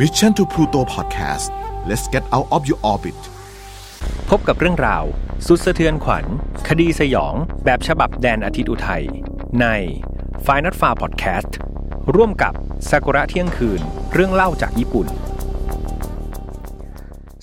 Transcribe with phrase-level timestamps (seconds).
[0.00, 1.52] Mission to Pluto Podcast
[1.86, 3.18] let's get out of your orbit
[4.28, 5.04] พบกับเรื่องราว
[5.46, 6.24] สุดสะเทือนขวัญ
[6.68, 7.34] คดีสยอง
[7.64, 9.04] แบบฉบับแดนอาทิตย์อุทัย
[9.60, 9.66] ใน
[10.46, 11.50] f i n a l f a r Podcast
[12.14, 12.54] ร่วมกับ
[12.88, 13.80] ซากุระเที่ยงคืน
[14.14, 15.06] เรื่องเล่าจากญี่ปุ่น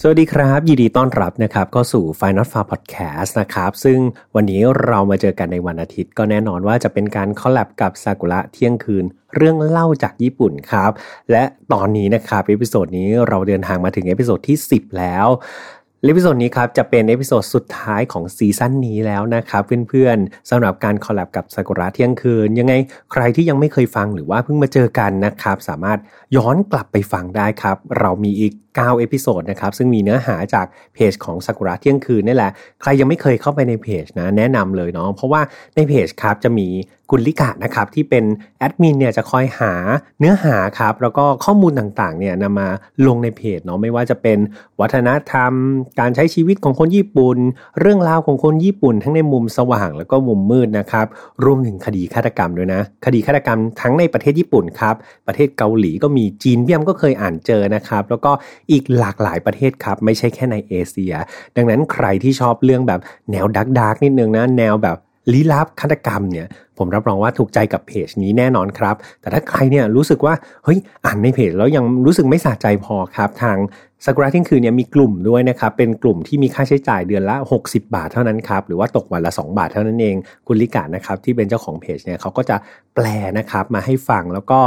[0.04, 4.00] สวัสดีครับ ยินดีต้อนรับนะครับก็สู่ Final f a r Podcast นะครับซึ่ง
[4.36, 9.06] วันนี้เรามาเจอกันในวันอาทิตย์ ก็แน่นอนว่าจะเป็นการคอลแลบกับซากุระเที่ยงคืน
[9.36, 10.92] เรื่องเล่าจากญี่ปุ่นครับ
[11.32, 15.28] และตอนนี้นะครับ episode นี้เราเดินทางมาถึง episode ที่ 10 แล้ว
[16.05, 22.73] episode นี้ครับจะเป็น episode สุดท้ายของซีซั่นนี้แล้วนะครับเพื่อนๆสำหรับการ collab กับซากุระเที่ยงคืน ยังไง
[23.12, 26.00] ใครที่ยังไม่เคยฟังหรือว่าเพิ่งมาเจอกันนะครับ สามารถ
[26.36, 35.42] ย้อนกลับไปฟังได้ครับ เรามีอีก 9 episode นะครับ ซึ่งมีเนื้อหาจากเพจของซากุระเที่ยงคืนนี่แหละ ใครยังไม่เคยเข้าไปในเพจนะแนะนำเลยเนาะเพราะว่า
[35.76, 36.68] ในเพจครับจะมี
[37.12, 38.24] คุณลิกะนะครับที่เป็น
[38.60, 39.74] แอดมินเนี่ยจะคอยหา
[40.20, 42.68] เนื้อหาครับแล้วก็ข้อมูลต่างๆเนี่ยนำมา
[43.08, 44.38] ลงในเพจเนาะไม่ว่าจะเป็น
[44.81, 45.53] วัฒนธรรม
[46.00, 47.38] การใช้ชีวิตของคนญี่ปุ่น
[47.80, 51.06] เรื่องราวของคนญี่ปุ่น ทั้งในมุมสว่างแล้วก็มุมมืดนะครับ
[51.44, 54.96] รวมถึงคดีฆาตกรรมด้วยนะ คดีฆาตกรรมทั้งในประเทศญี่ปุ่นครับ
[55.28, 58.31] ประเทศเกาหลีก็มีจีนเวียมก็เคยอ่านเจอนะครับแล้วก็
[58.72, 61.14] อีกหลากหลายประเทศครับไม่ใช่แค่ในเอเชีย
[61.56, 63.00] ดังนั้นใครที่ชอบเรื่องแบบ
[63.31, 65.00] แนวดักดักนิดนึงนะแนวแบบ
[65.34, 66.48] ลี้ลับฆาตกรรมเนี่ย
[66.82, 70.34] ผมรับรองว่าถูกใจกับเพจนี้แน่นอนครับ แต่ถ้าใครเนี่ยรู้สึกว่า
[70.66, 73.58] เฮ้ยอ่านในเพจแล้วยังรู้สึกไม่สะใจพอครับ ทาง
[74.06, 80.16] สกราทิ้งคืนเนี่ยมีกลุ่มด้วยนะครับ เป็นกลุ่มที่มีค่าใช้จ่ายเดือนละ 60 บาทเท่านั้นครับ หรือว่าตกวันละ 2 บาทเท่านั้นเอง
[80.48, 82.56] คุณลิกานะครับที่เป็นเจ้าของเพจเนี่ยเขาก็จะ
[82.96, 83.06] แปล
[83.38, 84.59] นะครับมาให้ฟังแล้วก็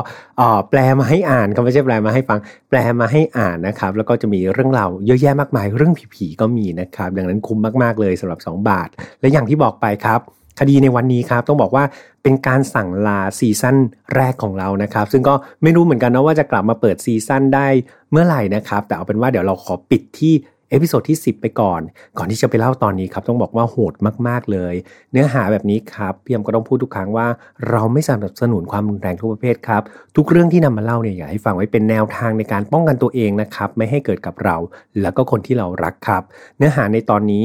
[0.70, 2.38] แปลมาให้อ่านเขาไม่ใช่แปลมาให้ฟัง
[2.70, 8.88] แปลมาให้อ่านนะครับ แล้วก็จะมีเรื่องราวเยอะแยะมากมาย เรื่องผีๆก็มีนะครับ ดังนั้นคุ้มมากๆเลยสำหรับ 2 บาท
[9.20, 10.20] และอย่างที่บอกไปครับ
[10.58, 11.84] คดีในวันนี้ครับต้องบอกว่า
[12.22, 13.76] เป็นการสั่งลาซีซั่น
[14.14, 17.66] แรกของเรานะครับ ซึ่งก็ไม่รู้เหมือนกันนะว่าจะกลับมาเปิดซีซั่นได้
[18.10, 20.34] เมื่อไหร่นะครับ แต่เอาเป็นว่าเดี๋ยวเราขอปิดที่
[20.70, 21.80] episode ที่ 10 ไปก่อน
[22.18, 23.94] ก่อนที่จะไปเล่าตอนนี้ครับต้องบอกว่าโหด
[24.28, 24.74] มากๆเลย
[25.12, 27.26] เนื้อหาแบบนี้ครับพี่ยมก็ต้องพูดทุกครั้งว่า
[27.70, 29.82] เราไม่สนับสนุนความรุนแรงทุกประเภทครับ
[30.16, 34.56] ทุกเรื่องที่นำมาเล่าเนี่ยอยากให้ฟังไว้เป็นแนวทางในการป้องกันตัวเองนะครับไม่ให้เกิดกับเรา
[35.00, 36.22] แล้วก็คนที่เรารักครับ
[36.58, 37.42] เนื้อหาในตอนนี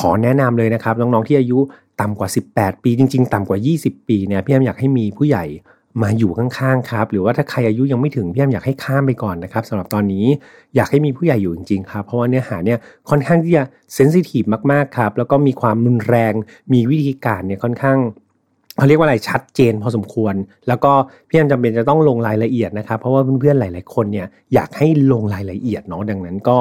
[0.00, 1.58] ขอแนะนำเลยนะครับน้องๆที่อายุ
[2.00, 5.44] ต่ำกว่า 18 ปีจริง ๆ ต่ำกว่า 20 ปีเนี่ยพี่แอมอยากให้มีผู้ใหญ่
[6.02, 10.26] มาอยู่ข้างๆครับ หรือว่าถ้าใครอายุยังไม่ถึงพี่แอมอยากให้ข้ามไปก่อนนะครับสำหรับตอนนี้
[10.76, 12.78] อยากให้มีผู้ใหญ่อยู่จริงๆครับเพราะว่าเนื้อหาเนี่ย
[13.10, 13.62] ค่อนข้างที่จะ
[13.94, 14.42] เซนซิทีฟ
[14.72, 16.32] มากๆครับแล้วก็มีความรุนแรง
[16.72, 17.98] มีวิธีการเนี่ยค่อนข้าง
[18.78, 20.34] เขาเรียกว่าอะไรชัดเจนพอสมควร
[20.68, 20.92] แล้วก็
[21.28, 26.56] พี่แอมจำเป็นจะต้องลงรายละเอียดนะครับ เพราะว่าเพื่อนๆหลาย ๆ คนเนี่ยอยากให้ลงรายละเอียดเนาะดังนั้นก็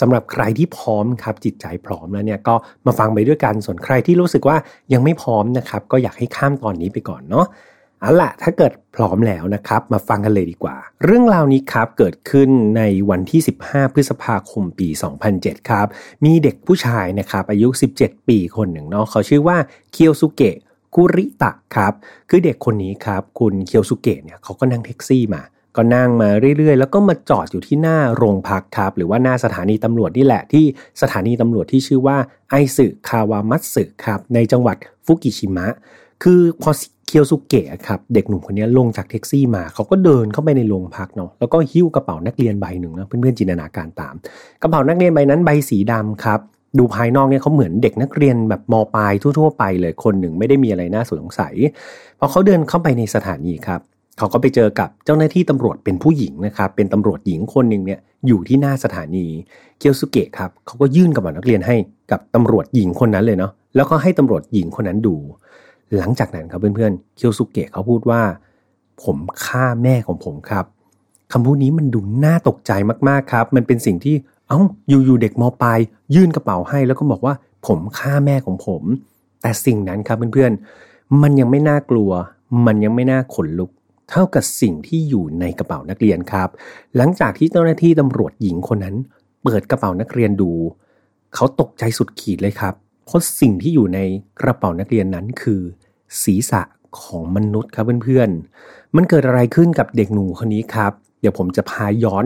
[0.00, 2.54] สำหรับใครที่พร้อมครับจิตใจพร้อมแล้วเนี่ยก็
[2.86, 4.56] มาฟังไปด้วยกันส่วนใครที่รู้สึกว่า
[4.92, 7.46] ยังไม่พร้อมนะครับก็อยากให้ข้ามตอนนี้ไปก่อนเนาะ
[8.00, 14.88] เอาละถ้าเกิดพร้อมแล้วนะครับ มาฟังกันเลยดีกว่า เรื่องราวนี้ครับเกิดขึ้นในวันที่ 15 พฤษภาคมปี
[15.28, 15.86] 2007 ครับ
[16.24, 17.68] มีเด็กผู้ชายนะครับอายุ
[17.98, 19.56] 17 ปีคนหนึ่งเนาะเขาชื่อว่า
[19.92, 20.56] เคียวสุเกะ
[20.94, 21.92] คุริตะครับ
[22.28, 25.42] คือเด็กคนนี้ครับ คุณเคียวสุเกะเนี่ยเขาก็นั่งแท็กซี่มา
[25.76, 26.28] ก็นั่งมา
[26.58, 30.64] เรื่อยๆ แล้วก็มาจอดอยู่ที่หน้าโรงพักครับ หรือว่าหน้าสถานีตำรวจนี่แหละที่
[31.02, 32.16] สถานีตำรวจที่ชื่อว่า
[32.50, 35.66] ไอสึคาวามัตสึครับในจังหวัดฟุกิชิมะ
[36.22, 36.70] คือพอ
[37.06, 44.14] เคียวสุเกะครับเด็กหนุ่มคนนี้ลงจากแท็กซี่มา เขาก็เดินเข้าไปในโรงพักเนาะแล้วก็หิ้วกระเป๋านักเรียนใบหนึ่งนะเพื่อนๆจินตนาการตาม
[44.62, 46.40] กระเป๋านักเรียนใบนั้นใบสีดำครับ
[46.78, 51.54] ดูภายนอกเนี่ยเขาเหมือนเด็กนักเรียนแบบมปลายทั่ว ๆ ไปเลยคนหนึ่งไม่ได้มีอะไรน่าสงสัย
[52.18, 53.80] พอเขาเดินเข้าไปในสถานีครับ
[54.18, 59.26] เขาก็ไปเจอกับเจ้าหน้าที่ตำรวจเป็นผู้หญิงนะครับ เป็นตำรวจหญิงคนหนึ่งเนี่ยอยู่ที่หน้าสถานี
[59.78, 61.76] เกียวสุเกะครับเขาก็ยื่นกระเป๋านักเรียนให้
[62.10, 65.14] กับตำรวจหญิงคนนั้นเลยเนาะแล้วก็ให้ตำรวจหญิงคนนั้นดู
[65.96, 68.22] หลังจากนั้นครับเพื่อนๆเกียวสุเกะเขาพูดว่า
[69.02, 70.64] ผมฆ่าแม่ของผมครับ
[71.32, 72.72] คำพูดนี้มันดูน่าตกใจ
[73.08, 74.14] มากๆครับ มันเป็นสิ่งที่
[74.48, 75.78] เอ้าอยู่ๆเด็กมปลาย
[76.14, 77.34] ยื่นกระเป๋าให้แล้วก็บอกว่า
[77.66, 78.82] ผมฆ่าแม่ของผม
[79.42, 82.10] แต่สิ่งนั้นครับเพื่อนๆมันยังไม่น่ากลัว
[82.66, 83.70] มันยังไม่น่าขนลุก
[84.10, 86.48] เท่ากับสิ่งที่อยู่ในกระเป๋านักเรียนครับ
[86.96, 88.96] หลังจากที่เจ้าหน้าที่ตำรวจหญิงคนนั้น
[89.42, 90.50] เปิดกระเป๋านักเรียนดู
[91.34, 92.74] เขาตกใจสุดขีดเลยครับ
[93.04, 94.00] เพราะสิ่งที่อยู่ใน
[94.40, 95.60] กระเป๋านักเรียนนั้นคือ
[96.22, 96.62] ศีรษะ
[97.00, 102.24] ของมนุษย์ครับเพื่อนๆ มันเกิดอะไรขึ้นกับเด็กหนุ่มคนนี้ครับ เดี๋ยวผมจะพาย้อน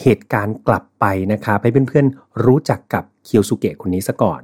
[0.00, 4.42] เหตุการณ์กลับไปนะครับให้เพื่อนๆรู้จักกับเคียวสุเกะคนนี้ซะก่อน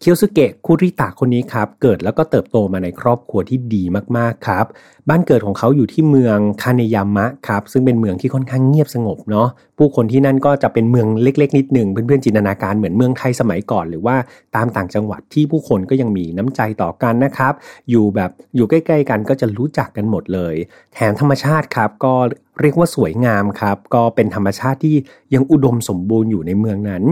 [0.00, 3.82] เคียวสุเกะคุริตะคนนี้ครับเกิดแล้วก็เติบโตมาในครอบครัวที่ดี
[4.16, 4.66] มากๆครับ
[5.08, 14.16] บ้านเกิดของเขาอยู่ที่เมืองคาเนยามะครับซึ่งเป็นเมืองที่ค่อนข้างเงียบสงบเนาะผู้คนที่นั่นก็จะเป็นเมืองเล็ก ๆ นิดหนึ่งเพื่อนๆจินตนาการเหมือนเมืองไทยสมัยก่อน หรือว่า
[14.56, 17.52] ตามต่างจังหวัดที่ผู้คนก็ยังมีน้ำใจต่อกันนะครับ
[17.90, 20.54] อยู่แบบอยู่ใกล้ ๆ กันก็จะรู้จักกันหมดเลย
[20.94, 22.14] แถมธรรมชาติครับก็
[22.60, 24.96] เรียกว่าสวยงามครับ ก็เป็นธรรมชาติที่
[25.34, 27.04] ยังอุดมสมบูรณ์อยู่ในเมืองนั้น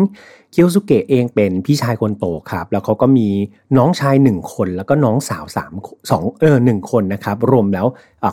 [0.52, 3.28] เคียวสุเกะเองเป็นพี่ชายคนโตครับ แล้วเขาก็มี
[3.76, 5.72] น้องชายหนึ่งคนแล้วก็น้องสาวสาม
[6.10, 7.86] สองเออหนึ่งคนนะครับ รวมแล้ว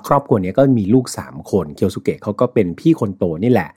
[0.07, 3.69] ครอบครัวนี้ก็มีลูกสามคน เคียวสุเกะเขาก็เป็นพี่คนโตนี่แหละ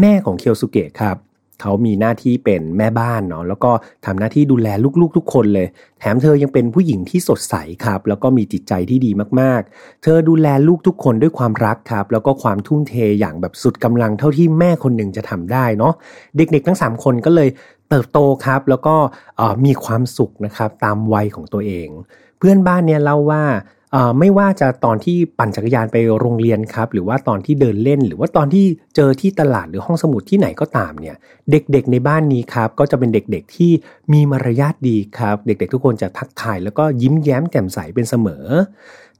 [0.00, 1.16] แม่ของเคียวสุเกะครับ
[1.62, 3.70] เขามีหน้าที่เป็นแม่บ้านเนาะแล้วก็
[4.06, 4.68] ทำหน้าที่ดูแล
[5.00, 5.66] ลูกๆทุกคนเลย
[6.00, 9.10] แถมเธอยังเป็นผู้หญิงที่สดใสครับ แล้วก็มีจิตใจที่ดี
[9.40, 15.92] มากๆ เธอดูแลลูกทุกคนด้วยความรักครับ แล้วก็ความทุ่มเทอย่างแบบสุดกำลังเท่าที่แม่คนหนึ่งจะทำได้เนาะ
[16.36, 17.48] เด็กๆทั้ง 3 คนก็เลย
[17.88, 18.94] เติบโตครับแล้วก็
[19.64, 21.88] มีความสุขนะครับตามวัยของตัวเอง
[22.38, 23.44] เพื่อนบ้านเนี่ยเล่าว่า
[24.18, 28.64] ไม่ว่าจะตอนที่ปั่นจักรยานไปโรงเรียนครับ หรือว่าตอนที่เดินเล่น หรือว่าตอนที่
[28.96, 31.16] เจอที่ตลาดหรือห้องสมุดที่ไหนก็ตามเนี่ย
[31.50, 33.72] เด็กๆในบ้านนี้ครับก็จะเป็นเด็กๆที่
[34.12, 38.44] มีมารยาทดีครับ เด็กๆทุกคนจะทักทาย แล้วก็ยิ้มแย้มแจ่มใสเป็นเสมอ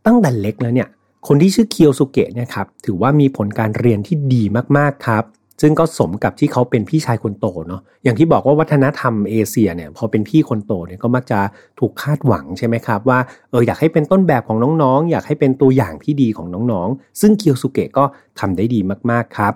[0.06, 0.88] ตั้งแต่เล็กแล้วเนี่ย
[1.26, 4.42] คนที่ชื่อเคียวสุเกะเนี่ยครับถือว่ามีผลการเรียนที่ดี
[4.78, 5.24] มากๆครับ
[5.60, 11.40] ซึ่งก็สมกับที่เขาเป็นพี่ชายคนโตเนาะอย่างที่บอกว่าวัฒนธรรมเอเชียเนี่ยพอเป็นพี่คนโตเนี่ยก็มักจะ
[11.78, 13.18] ถูกคาดหวังใช่ไหมครับว่า
[13.50, 18.04] เอออยากให้เป็นต้นแบบของน้องๆ อยากให้เป็นตัวอย่างที่ดีของน้องๆ ซึ่งเคียวสุเกะก็
[18.40, 19.54] ทำได้ดีมากๆครับ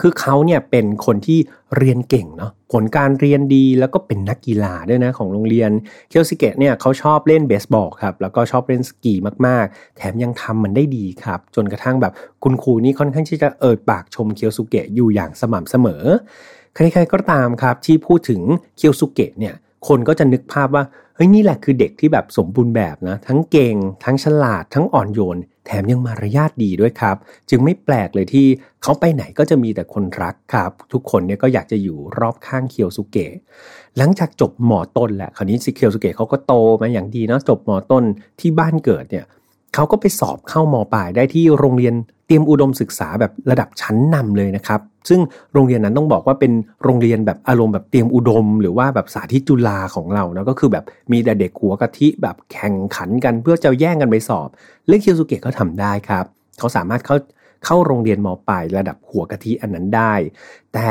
[0.00, 1.38] คือเขาเนี่ยเป็นคนที่
[1.76, 5.70] เรียนเก่งเนาะผลการเรียนดีแล้วก็เป็นนักกีฬาด้วยนะของโรงเรียน
[6.08, 9.14] เคียวซิเกะเนี่ยเขาชอบเล่นเบสบอลครับแล้วก็ชอบเล่นสกี
[9.46, 12.12] มากๆ แถมยังทำมันได้ดีครับ จนกระทั่งแบบ
[12.42, 16.02] คุณครูนี่ค่อนข้างที่จะเอ่ยปากชมเคียวสุเกะอยู่อย่างสม่ำเสมอ
[16.74, 18.40] ใครๆก็ตามครับที่พูดถึง
[18.76, 19.54] เคียวสุเกะเนี่ย
[19.88, 20.84] คนก็จะนึกภาพว่า
[21.14, 27.16] เฮ้ยนี่แหละคือเด็กที่แบบสมบูรณ์แบบนะทั้งเก่ง ทั้งฉลาดทั้งอ่อนโยน แถมยังมารยาทดีด้วยครับ
[27.50, 28.46] จึงไม่แปลกเลยที่
[28.82, 33.32] เขาไปไหนก็จะมีแต่คนรักครับ ทุกคนเนี่ยก็อยากจะอยู่รอบข้างเคียวสุเกะ
[33.96, 38.04] หลังจากจบหมอต้นแหละคราวนี้ซิเคียวสุเกะเขาก็โตมาอย่างดีเนาะจบหมอต้น
[38.40, 39.24] ที่บ้านเกิดเนี่ย
[39.74, 41.94] เขาก็ไปสอบเข้ามปลายได้ที่โรงเรียน
[42.26, 45.20] เตรียมอุดมศึกษาแบบระดับชั้นนำเลยนะครับ ซึ่ง
[45.52, 46.52] โรงเรียนนั้นต้องบอกว่าเป็น
[46.84, 54.48] โรงเรียนแบบอารมณ์แบบเตรียมอุดม หรือว่าแบบสาธิตจุฬาของเรานะก็คือแบบมีแต่เด็กหัวกะทิแบบแข่งขันกันเพื่อจะแย่งกันไปสอบ
[54.86, 56.24] เรื่องเคียวสุเกะเขาทาได้ครับ
[56.58, 57.16] เขาสามารถเข้า
[57.64, 60.14] เข้าโรงเรียนมปลายระดับหัวกะทิอันนั้นได้
[60.74, 60.88] แต่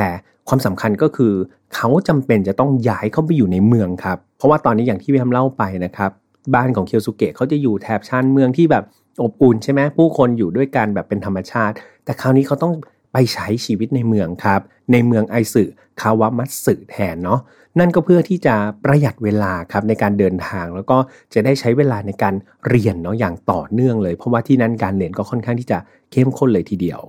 [0.47, 1.33] ความสำคัญก็คือ
[1.75, 6.11] เขาจำเป็นจะต้องย้ายเข้าไปอยู่ในเมืองครับ เพราะว่าตอนนี้อย่างที่พี่ทำเล่าไปนะครับ
[6.53, 8.83] บ้านของเคียวสุเกะเขาจะอยู่แถบชานเมืองที่แบบ
[9.23, 11.75] อบอุ่นใช่ไหมผู้คนอยู่ด้วยกันแบบเป็นธรรมชาติ
[12.05, 12.73] แต่คราวนี้เขาต้อง
[13.13, 14.61] ไปใช้ชีวิตในเมืองครับ
[14.91, 15.63] ในเมืองไอสึ
[16.01, 17.39] คาวามัตสึแทนเนาะ
[17.79, 20.97] นั่นก็เพื่อที่จะประหยัดเวลาครับในการเดินทาง แล้วก็
[21.33, 22.33] จะได้ใช้เวลาในการ
[22.67, 25.77] เรียนเนาะอย่างต่อเนื่องเลย เพราะว่าที่นั่นการเรียนก็ค่อนข้างที่จะ
[26.11, 27.01] เข้มข้นเลยทีเดียว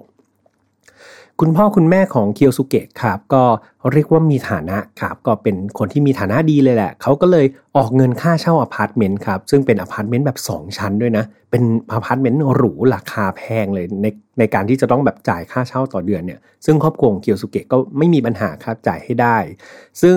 [1.40, 3.44] คุณพ่อคุณแม่ของเคียวสุเกะครับก็
[3.92, 7.46] เรียกว่ามีฐานะครับก็เป็นคนที่มีฐานะดีเลยแหละเขาก็เลย
[7.76, 11.62] ออกเงินค่าเช่าอพาร์ตเมนต์ครับซึ่งเป็นอพาร์ตเมนต์แบบ 2 ชั้นด้วยนะ เป็น
[11.92, 14.06] อพาร์ตเมนต์หรูราคาแพงเลยใน
[14.38, 19.38] ในการที่จะต้องแบบจ่ายค่าเช่าต่อเดือนเนี่ยซึ่งครอบครัวของเคียวสุเกะก็ไม่มีปัญหาครับจ่ายให้ได้
[20.02, 20.16] ซึ่ง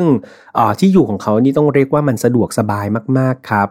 [0.80, 2.86] ที่อยู่ของเขานี่ต้องเรียกว่ามันสะดวกสบาย
[3.18, 3.68] มาก ๆครับ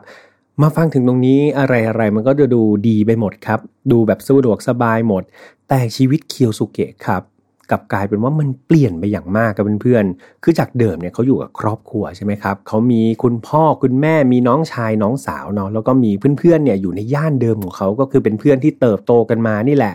[0.62, 3.60] มาฟังถึงตรงนี้อะไรอะไรมันก็จะดูดีไปหมดครับ
[3.90, 5.22] ดูแบบสะดวกสบายหมด
[5.68, 7.22] แต่ชีวิตเคียวสุเกะครับ
[7.70, 19.94] กับกลายเป็นว่ามันเปลี่ยนไปอย่างมากกับเพื่อนๆ คือจากเดิมเนี่ยเขาอยู่กับครอบครัวใช่ไหมครับเขามีคุณพ่อคุณแม่มีน้องชายน้องสาวเนาะแล้วก็มีเพื่อนๆเนี่ยอยู่ในย่านเดิมของเขาก็คือเป็นเพื่อนที่เติบโตกันมานี่แหละ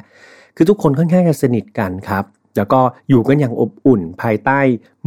[0.55, 2.23] คือทุกคนค่อนข้างจะสนิทกันครับ
[2.57, 4.59] แล้วก็อยู่กันอย่างอบอุ่นภายใต้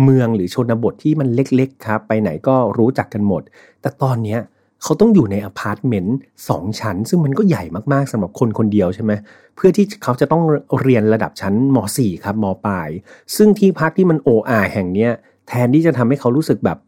[0.03, 3.43] เมืองหรือชนบทที่มันเล็กๆครับ ไปไหนก็รู้จักกันหมด
[3.81, 4.41] แต่ตอนเนี้ย
[4.83, 6.17] เขาต้องอยู่ในอพาร์ตเมนต์
[6.49, 9.13] สองชั้น ซึ่งมันก็ใหญ่มากๆสำหรับคนคนเดียวใช่ไหม
[9.57, 10.43] เพื่อที่เขาจะต้อง
[10.81, 12.89] เรียนระดับชั้นม .4 ครับมปลาย
[13.37, 15.13] ซึ่งที่พักที่มันโออาแห่งเนี้ย
[15.49, 16.79] แทนที่จะทำให้เขารู้สึกแบบ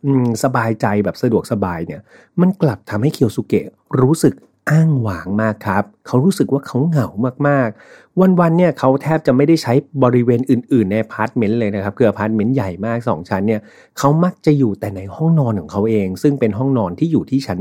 [0.44, 2.00] สบายใจแบบสะดวกสบายเนี่ย
[2.40, 3.66] มันกลับทำให้เคียวสุเกะ
[4.00, 4.34] รู้สึก
[4.70, 7.08] อ้างว้างมากครับ เขารู้สึกว่าเขาเหงา
[7.48, 9.72] มากๆ วันๆเนี่ยเขาแทบจะไม่ได้ใช้
[10.02, 13.60] บริเวณอื่น ๆ ในอพาร์ตเมนต์เลยนะครับ คืออพาร์ตเมนต์ใหญ่มาก 2 ชั้นเนี่ย
[13.98, 17.60] เขามักจะอยู่แต่ในห้องนอนของเขาเอง ซึ่งเป็นห้องนอนที่อยู่ที่ชั้น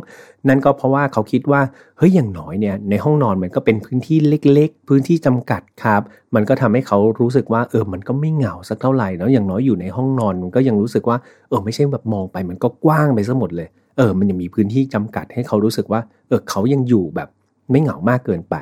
[0.00, 1.60] 2 นั่นก็เพราะว่าเขาคิดว่า
[1.98, 6.02] เฮ้ยอย่างน้อยเนี่ยในห้องนอนมันก็เป็นพื้นที่เล็ก ๆ พื้นที่จำกัดครับ
[6.34, 11.16] มันก็ทำให้เขารู้สึกว่าเออมันก็ไม่เหงาสักเท่าไหร่เนาะอย่างน้อยอยู่ในห้องนอนมันก็ยังรู้สึกว่า
[11.48, 17.28] เออไม่ใช่แบบมองไปมันก็กว้างไปซะหมดเลย เออ มันยังมีพื้นที่จำกัดให้เขารู้สึกว่า เออเขายังอยู่แบบ
[17.70, 18.56] ไม่เหงามากเกินไป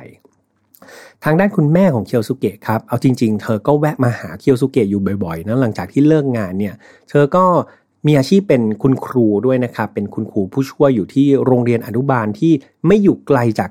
[1.23, 6.73] ทางด้านคุณแม่ของเคียวสุเกะครับ เอาจริง ๆ เธอก็แวะมาหาเคียวสุเกะอยู่บ่อยๆนะหลังจากที่เลิกงานเนี่ย
[7.09, 7.43] เธอก็
[8.07, 12.53] มีอาชีพเป็นคุณครูด้วยนะครับ เป็นคุณครูผู้ช่วยอยู่ที่โรงเรียนอนุบาลที่
[12.87, 13.69] ไม่อยู่ไกลจาก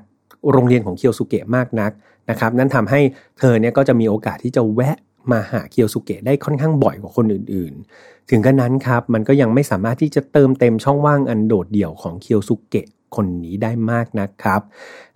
[0.51, 1.91] โรงเรียนของเคียวสุเกะมากนัก
[2.29, 3.01] นะครับ นั่นทำให้
[3.39, 4.97] เธอเนี่ยก็จะมีโอกาสที่จะแวะ
[5.31, 14.61] มาหาเคียวสุเกะได้ค่อนข้างบ่อยกว่าคนอื่นๆ ถึงกันนั้นครับมันก็ยังไม่สามารถที่จะเติมเต็มช่องว่างอันโดดเดี่ยวของเคียวสุเกะคนนี้ได้มากนะครับ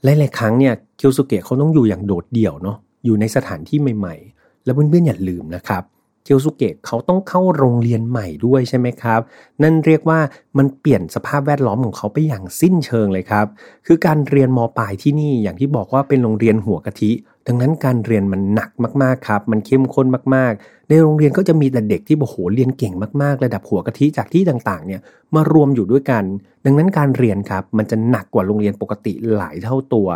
[0.03, 5.83] หลายๆครั้งเนี่ยเคียวสุเกะเขาต้องอยู่อย่างโดดเดี่ยวเนาะอยู่ในสถานที่ใหม่ ๆ แล้วเพื่อนๆอย่าลืมนะครับ
[6.23, 9.21] เคียวสุเกะเขาต้องเข้าโรงเรียนใหม่ด้วยใช่ไหมครับ
[9.63, 10.19] นั่นเรียกว่า
[10.57, 13.45] มันเปลี่ยนสภาพแวดล้อมของเขาไปอย่างสิ้นเชิงเลยครับ
[13.85, 17.11] คือการเรียนมปลายที่นี่อย่างที่บอกว่าเป็นโรงเรียนหัวกะทิ
[17.47, 18.71] ดังนั้นการเรียนมันหนัก
[19.03, 25.01] มากๆครับ มันเข้มข้นมากๆ ในโรงเรียนก็จะมีแต่เด็กที่โอ้โหเรียนเก่งมากๆ ระดับหัวกะทิจากที่ต่างๆ เนี่ย
[25.35, 26.23] มารวมอยู่ด้วยกัน
[26.65, 30.07] ดังนั้นการเรียนครับมันจะหนักกว่าโรงเรียนปกติหลายเท่าตัว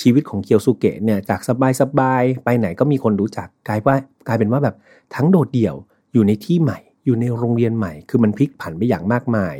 [0.00, 1.40] ชีวิตของเคียวสุเกะเนี่ยจาก
[1.80, 4.74] สบายๆไปไหนก็มีคนรู้จักกลายว่ากลายเป็นว่าแบบ
[5.14, 5.74] ทั้งโดดเดี่ยว
[6.12, 9.56] อยู่ในที่ใหม่ อยู่ในโรงเรียนใหม่ คือมันพลิกผันไปอย่างมากมาย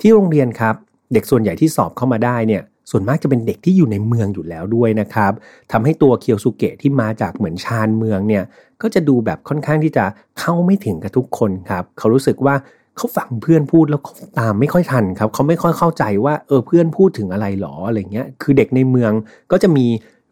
[0.00, 0.74] ที่โรงเรียนครับ
[1.12, 5.32] เด็กส่วนใหญ่ที่สอบเข้ามาได้เนี่ย ส่วนมากจะเป็นเด็กที่อยู่ในเมืองอยู่แล้วด้วยนะครับ
[5.72, 8.44] ทำให้ตัวเคียวสุเกะที่มาจากเหมือนชานเมืองเนี่ย
[8.82, 10.04] ก็จะดูแบบค่อนข้างที่จะ
[10.40, 12.54] เข้าไม่ถึงกับทุกคนครับ เขารู้สึกว่า
[12.96, 14.00] เขาฟังเพื่อนพูดแล้ว
[14.38, 19.12] ตามไม่ค่อยทันครับ เขาไม่ค่อยเข้าใจว่าเออเพื่อนพูดถึงอะไรหรออะไรเงี้ยคือเด็กในเมือง
[19.52, 19.86] ก็จะมี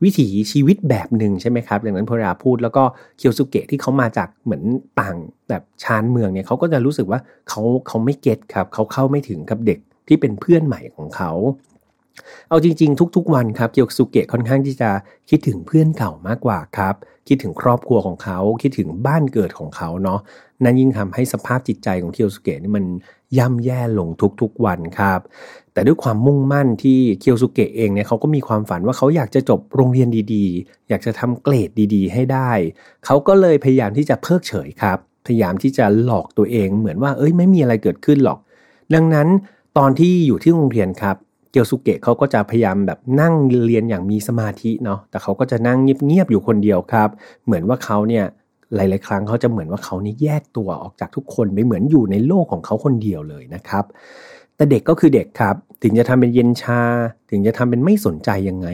[0.04, 2.82] วิถีชีวิตแบบหนึ่งใช่ไหมครับดังนั้นพอราพูดแล้วก็
[3.18, 4.62] เคียวสุเกะที่เขามาจากเหมือน
[5.00, 5.16] ต่าง
[5.48, 11.30] แบบชานเมืองเนี่ยเขาก็จะรู้สึกว่าเขาเขาไม่เก็ตครับเขาเข้าไม่ถึงกับเด็กที่เป็นเพื่อนใหม่ของเขา
[12.48, 14.90] เอาจริง ๆ ทุก ๆ วันครับเคียวสุเกะค่อนข้างที่จะ
[15.30, 16.94] คิดถึงเพื่อนเก่ามากกว่าครับ
[17.28, 20.20] คิดถึงครอบครัวของเขา คิดถึงบ้านเกิดของเขาเนาะ
[20.64, 22.84] นั่นยิ่งทำให้สภาพจิตใจของเคียวสุเกะนี่มัน
[23.38, 24.08] ย่ำแย่ลง
[24.40, 25.20] ทุกๆวันครับ
[25.72, 32.50] แต่ด้วยความมุ่งมั่นที่เคียวสุเกะเองเนี่ยเขาก็มีความฝันว่าเขาอยากจะจบโรงเรียนดีๆ อยากจะทำเกรดดีๆ ให้ได้
[33.04, 38.38] เขาก็เลยพยายามที่จะเพิกเฉยครับ พยายามที่จะหลอกตัวเองเหมือนว่าเอ้ยไม่มีอะไรเกิดขึ้นหรอก
[38.94, 39.28] ดังนั้น
[39.78, 41.16] ตอนที่อยู่ที่โรงเรียนครับ
[41.54, 43.34] เกียวสุเกะเขาก็จะพยายามแบบนั่ง
[43.66, 47.08] เรียนอย่างมีสมาธิเนาะแต่เขาก็จะนั่งเงียบๆอยู่คนเดียวครับ
[47.44, 48.24] เหมือนว่าเขาเนี่ย
[48.74, 53.84] หลาย ๆ ครั้งเขาจะเหมือนว่าเขานี่แยกตัวออกจากทุกคนไม่เหมือนอยู่ในโลกของเขาคนเดียวเลยนะครับ
[54.56, 56.80] แต่เด็กก็คือเด็กครับ ถึงจะทำเป็นเย็นชา
[57.30, 58.68] ถึงจะทำเป็นไม่สนใจยังไง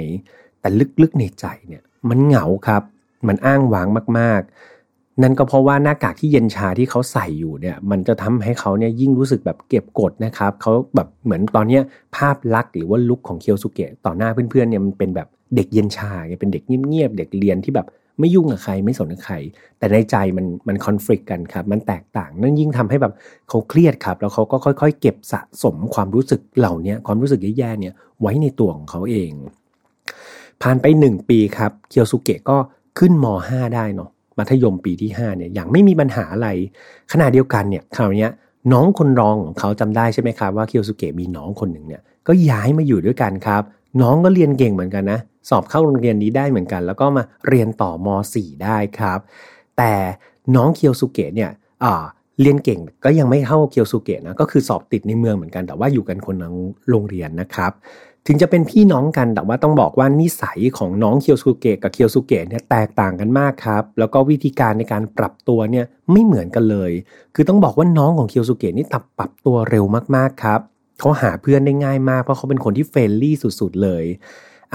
[0.61, 0.69] แต่
[1.03, 2.83] ลึกๆในใจเนี่ยมันเหงาครับ
[3.29, 4.80] มันอ้างว้างมากๆ
[5.23, 11.81] นั่นก็เพราะว่าหน้ากากที่เย็นชาที่เขาใส่อยู่เนี่ย มันจะทำให้เขาเนี่ยยิ่งรู้สึกแบบเก็บกดนะครับเขาแบบเหมือนตอนนี้
[12.17, 17.87] ภาพลักษณ์หรือว่าลุคของเคียวสุเกะต่อหน้าเพื่อนๆเนี่ยมันเป็นแบบเด็กเย็นชาเป็นเด็กเงียบๆเด็กเรียนที่แบบ
[18.19, 19.37] ไม่ยุ่งกับใครไม่สนกับใคร
[19.79, 23.12] แต่ในใจมันมันคอนฟ lict กันครับ มันแตกต่าง นั่นยิ่งทำให้แบบ
[23.49, 29.31] เขาเครียดครับ แล้วเขาก็ค่อย ๆ เก็บสะสมความรู้สึกเหล่านี้ความรู้สึกแย่ๆเนี่ยไว้ในตัวของเขาเอง
[30.62, 32.57] ผ่านไปหนึ่งปีครับ เคียวสุเกะก็
[32.99, 36.49] ขึ้นม .5 ได้เนาะ มัธยมปีที่5เนี่ยอย่างไม่มีปัญหาอะไร
[37.12, 38.28] ขณะเดียวกันเนี่ยคราวนี้
[38.73, 43.62] น้องคนรองของเขาจำได้ใช่ไหมครับว่าเคียวสุเกะมีน้องคนหนึ่งเนี่ยก็ย้ายมาอยู่ด้วยกันครับ
[44.02, 49.18] น้องก็เรียนเก่งเหมือนกันนะ สอบเข้าโรงเรียนนี้ได้เหมือนกัน แล้วก็มาเรียนต่อม .4 ได้ครับ
[49.78, 49.92] แต่
[50.56, 51.50] น้องเคียวสุเกะเนี่ย
[52.40, 56.49] เรียนเก่งก็ยังไม่เท่าเคียวสุเกะนะก็คือสอบติดในเมืองเหมือนกันแต่ว่าอยู่กันคนละ
[56.90, 57.73] โรงเรียนนะครับ
[58.27, 66.93] ถึงจะเป็นพี่น้องกันแต่ว่าต้องบอกว่านิสัยของน้องเคียวสุเกะกับเคียวสุเกะเนี่ยแตกต่างกันมากครับ แล้วก็วิธีการในการปรับตัวเนี่ยไม่เหมือนกันเลย
[67.35, 69.85] คือต้องบอกว่าน้องของเคียวสุเกะนี่ตับปรับตัวเร็ว
[70.17, 70.61] มากๆครับ
[71.00, 74.05] เขาหาเพื่อนได้ง่ายมากเพราะเขาเป็นคนที่ friendly สุดๆเลย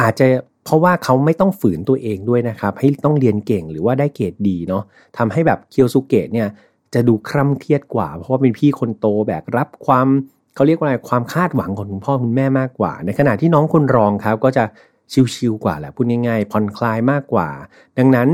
[0.02, 0.26] อาจจะ
[0.66, 4.84] เพราะว่าเขาไม่ต้องฝืนตัวเองด้วยนะครับ ให้ต้องเรียนเก่งหรือว่าได้เกรดดีเนาะ
[5.18, 6.48] ทำให้แบบเคียวสุเกะเนี่ย
[6.94, 10.08] จะดูคร่ำเครียดกว่า เพราะว่าเป็นพี่คนโตแบกรับความ
[10.56, 14.64] เขาเรียกว่าอะไรความคาดหวังของคุณพ่อคุณแม่มากกว่า ในขณะที่น้องคนรองครับก็จะ
[15.36, 17.48] ชิวๆกว่าแหละพูดง่ายๆผ่อนคลายมากกว่า
[17.98, 18.30] ดังนั้น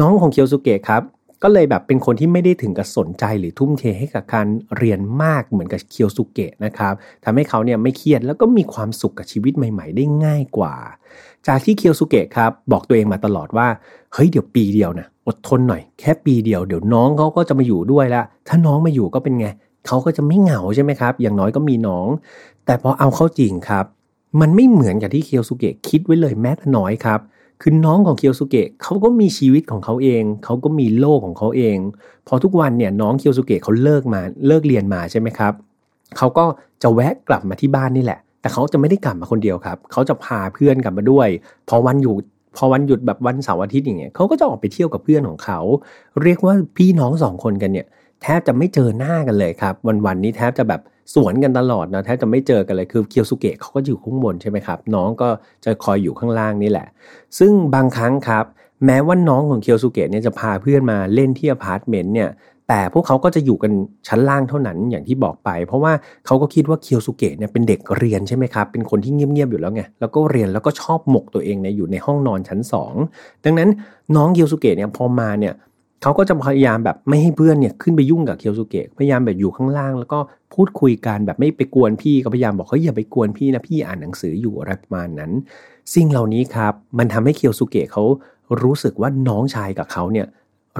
[0.00, 1.02] น้องของเคียวสุเกะครับ
[1.42, 4.46] ก็เลยแบบเป็นคนที่ไม่ได้ถึงกับสนใจหรือทุ่มเทให้กับการ
[4.76, 6.94] เรียนมากเหมือนกับเคียวสุเกะนะครับ
[7.24, 10.74] ทำให้เขาเนี่ยไม่เครียดแล้วก็มีความสุขกับชีวิตใหม่ ๆ ได้ง่ายกว่า
[11.46, 13.68] จากที่เคียวสุเกะครับบอกตัวเองมาตลอดว่า
[14.12, 19.48] เฮ้ยเดี๋ยวปีเดียวนะอดทนหน่อยแค่ปีเดียวเดี๋ยวน้องเขาก็จะมาอยู่ด้วยละถ้าน้องมาอยู่ก็เป็นไง
[19.88, 22.06] เขาก็จะไม่เหงาใช่ไหมครับ อย่างน้อยก็มีน้อง
[22.66, 23.84] แต่พอเอาเข้าจริงครับ
[24.40, 27.20] มันไม่เหมือนกับที่เคียวสุเกะคิดไว้เลยแม้แต่น้อยครับ
[27.62, 31.76] คือน้องของเคียวสุเกะเขาก็มีชีวิตของเขาเอง เขาก็มีโลกของเขาเอง
[32.28, 35.52] พอทุกวันเนี่ยน้องเคียวสุเกะเขาเลิกมาเลิกเรียนมาใช่ไหมครับ
[36.16, 36.44] เขาก็
[36.82, 41.28] จะแวะกลับมาที่บ้านนี่แหละ แต่เขาจะไม่ได้กลับมาคนเดียวครับเขาจะพาเพื่อนกลับมาด้วย
[41.68, 42.14] พอวันอยู่
[42.56, 45.60] พอวันหยุดแบบวันเสาร์อาทิตย์อย่างเงี้ยเขาก็จะออกไปเที่ยวกับเพื่อนของเขา
[46.22, 47.86] เรียกว่าพี่น้องสองคนกันเนี่ย
[48.22, 49.74] แทบจะไม่เจอหน้ากันเลยครับ
[50.06, 50.80] วันๆนี้แทบจะแบบ
[51.14, 55.28] สวนกันตลอดนะแทบจะไม่เจอกันเลยคือเคียวสุเกะเขาก็อยู่ข้างบนใช่ไหมครับน้องก็
[55.64, 56.86] จะคอยอยู่ข้างล่างนี่แหละ
[57.38, 58.44] ซึ่งบางครั้งครับ
[58.86, 62.30] แม้ว่าน้องของเคียวสุเกะเนี่ยจะพาเพื่อนมาเล่นที่อพาร์ตเมนต์เนี่ย
[62.68, 63.72] แต่พวกเขาก็จะอยู่กัน
[64.08, 65.92] ชั้นล่างเท่านั้นอย่างที่บอกไป เพราะว่า
[66.26, 72.60] เขาก็คิดว่าเคียวสุเกะเนี่ยเป็นเด็กเรียนใช่ไหมครับ เป็นคนที่เงียบๆอยู่แล้วไงแล้วก็เรียนแล้วก็ชอบหมกตัวเองเนี่ยอยู่ในห้องนอนชั้น
[73.02, 73.68] 2 ดังนั้น
[74.16, 75.54] น้องเคียวสุเกะเนี่ยพอมาเนี่ย
[76.02, 80.18] เขาก็จะพยายามแบบไม่ให้เพื่อนเนี่ยขึ้นไปยุ่งกับเคียวสุเกะพยายามแบบอยู่ข้างล่าง แล้วก็
[80.54, 85.32] พูดคุยกันแบบไม่ไปกวนพี่ก็พยายามบอกเขาอย่าไปกวนพี่นะพี่อ่านหนังสืออยู่อะไรประมาณนั้น
[85.94, 88.04] สิ่งเหล่านี้ครับมันทำให้เคียวสุเกะเขา
[88.62, 90.26] รู้สึกว่าน้องชายกับเขาเนี่ย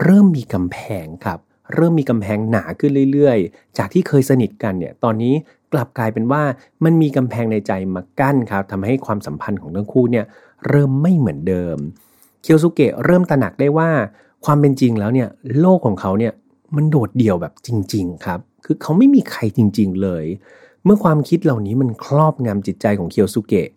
[0.03, 1.39] เริ่มมีกำแพงครับ
[1.75, 5.35] เริ่มมีกำแพงหนาขึ้นเรื่อยๆ จากที่เคยสนิทกันเนี่ย ตอนนี้
[5.73, 6.43] กลับกลายเป็นว่า
[6.85, 10.25] มันมีกำแพงในใจมากั้นครับทำให้ความสัมพันธ์ของทั้งคู่เนี่ย
[10.69, 11.79] เริ่มไม่เหมือนเดิม
[12.43, 13.91] เคียวสุเกะเริ่มตระหนักได้ว่า
[14.45, 15.29] ความเป็นจริงแล้วเนี่ย
[15.61, 16.33] โลกของเขาเนี่ย
[16.77, 20.25] มันโดดเดี่ยวแบบจริง ๆ ครับ คือเขาไม่มีใครจริง ๆ เลย
[20.85, 23.69] เมื่อความคิดเหล่านี้มันครอบงำจิตใจของเคียวสุเกะ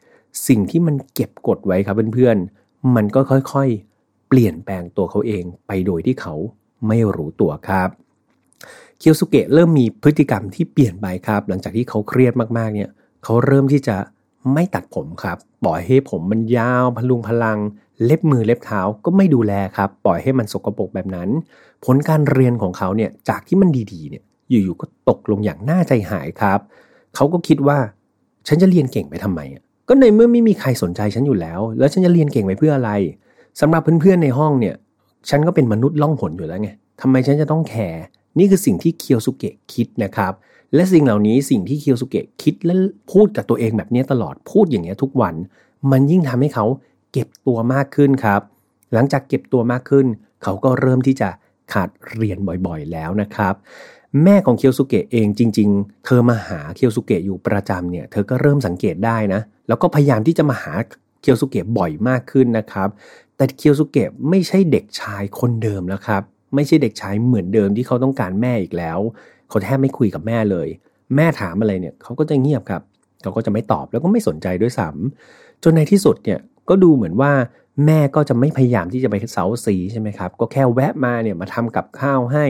[0.47, 6.35] สิ่งที่มันเก็บกดไว้ครับเพื่อนๆ มันก็ค่อยๆ เปลี่ยนแปลงตัวเขาเองไปโดยที่เขา
[6.87, 7.89] ไม่รู้ตัวครับ
[8.99, 12.89] เคียวสุเกะเริ่มมีพฤติกรรมที่เปลี่ยนไปครับ หลังจากที่เขาเครียดมากๆ เนี่ย
[13.23, 13.95] เขาเริ่มที่จะ
[14.53, 17.59] ไม่ตัดผมครับ ปล่อยให้ผมมันยาวพลุงพลัง
[18.05, 21.29] เล็บมือเล็บเท้าก็ไม่ดูแลครับ ปล่อยให้มันสกปรกแบบนั้น
[21.85, 26.59] ผลการเรียนของเขาเนี่ยจากที่มันดีๆเนี่ยอยู่ๆก็ตกลงอย่างน่าใจหายครับ
[27.15, 27.77] เขาก็คิดว่า
[28.47, 29.39] ฉันจะเรียนเก่งไปทำไม
[29.87, 32.91] ก็ในเมื่อไม่มีใครสนใจฉันอยู่แล้ว แล้วฉันจะเรียนเก่งไปเพื่ออะไร
[33.61, 34.75] สำหรับเพื่อนๆในห้องเนี่ย
[35.29, 36.69] ฉันก็เป็นมนุษย์ล่องหนอยู่แล้วไง
[37.01, 38.03] ทำไมฉันจะต้องแคร์
[38.37, 40.33] นี่คือสิ่งที่เคียวสุเกะคิดนะครับ
[40.75, 42.73] และสิ่งเหล่านี้สิ่งที่เคียวสุเกะคิดและ
[43.11, 45.35] พูดกับตัวเองแบบนี้ตลอดพูดอย่างนี้ทุกวัน
[45.91, 46.65] มันยิ่งทำให้เขา
[47.11, 48.41] เก็บตัวมากขึ้นครับ
[48.93, 50.05] หลังจากเก็บตัวมากขึ้น
[50.43, 51.29] เขาก็เริ่มที่จะ
[51.73, 52.37] ขาดเรียน
[52.67, 53.53] บ่อยๆแล้วนะครับ
[54.23, 60.73] แม่ของเคียวสุเกะเองจริง ๆ เธอมาหาเคียวสุเกะอยู่ประจำเนี่ย เธอก็เริ่มสังเกตได้นะ แล้วก็พยายามที่จะมาหา
[61.21, 62.89] เคียวสุเกะบ่อยมากขึ้นนะครับ
[63.35, 66.23] แต่เคียวสุเกะไม่ใช่เด็กชายคนเดิมแล้วครับ
[66.55, 68.99] ไม่ใช่เด็กชายเหมือนเดิมที่เขาต้องการแม่อีกแล้ว
[69.49, 70.67] เขาแทบไม่คุยกับแม่เลย
[71.15, 72.81] แม่ถามอะไรเนี่ยเขาก็จะเงียบครับ
[73.21, 76.39] เขาก็จะไม่ตอบแล้วก็ไม่สนใจด้วยซ้ำจนในที่สุดเนี่ย
[76.71, 77.31] ก็ดูเหมือนว่า
[77.85, 82.45] แม่ก็จะไม่พยายามที่จะไปเสาสีใช่ไหมครับ ก็แค่แวะมาเนี่ยมาทำกับข้าวให้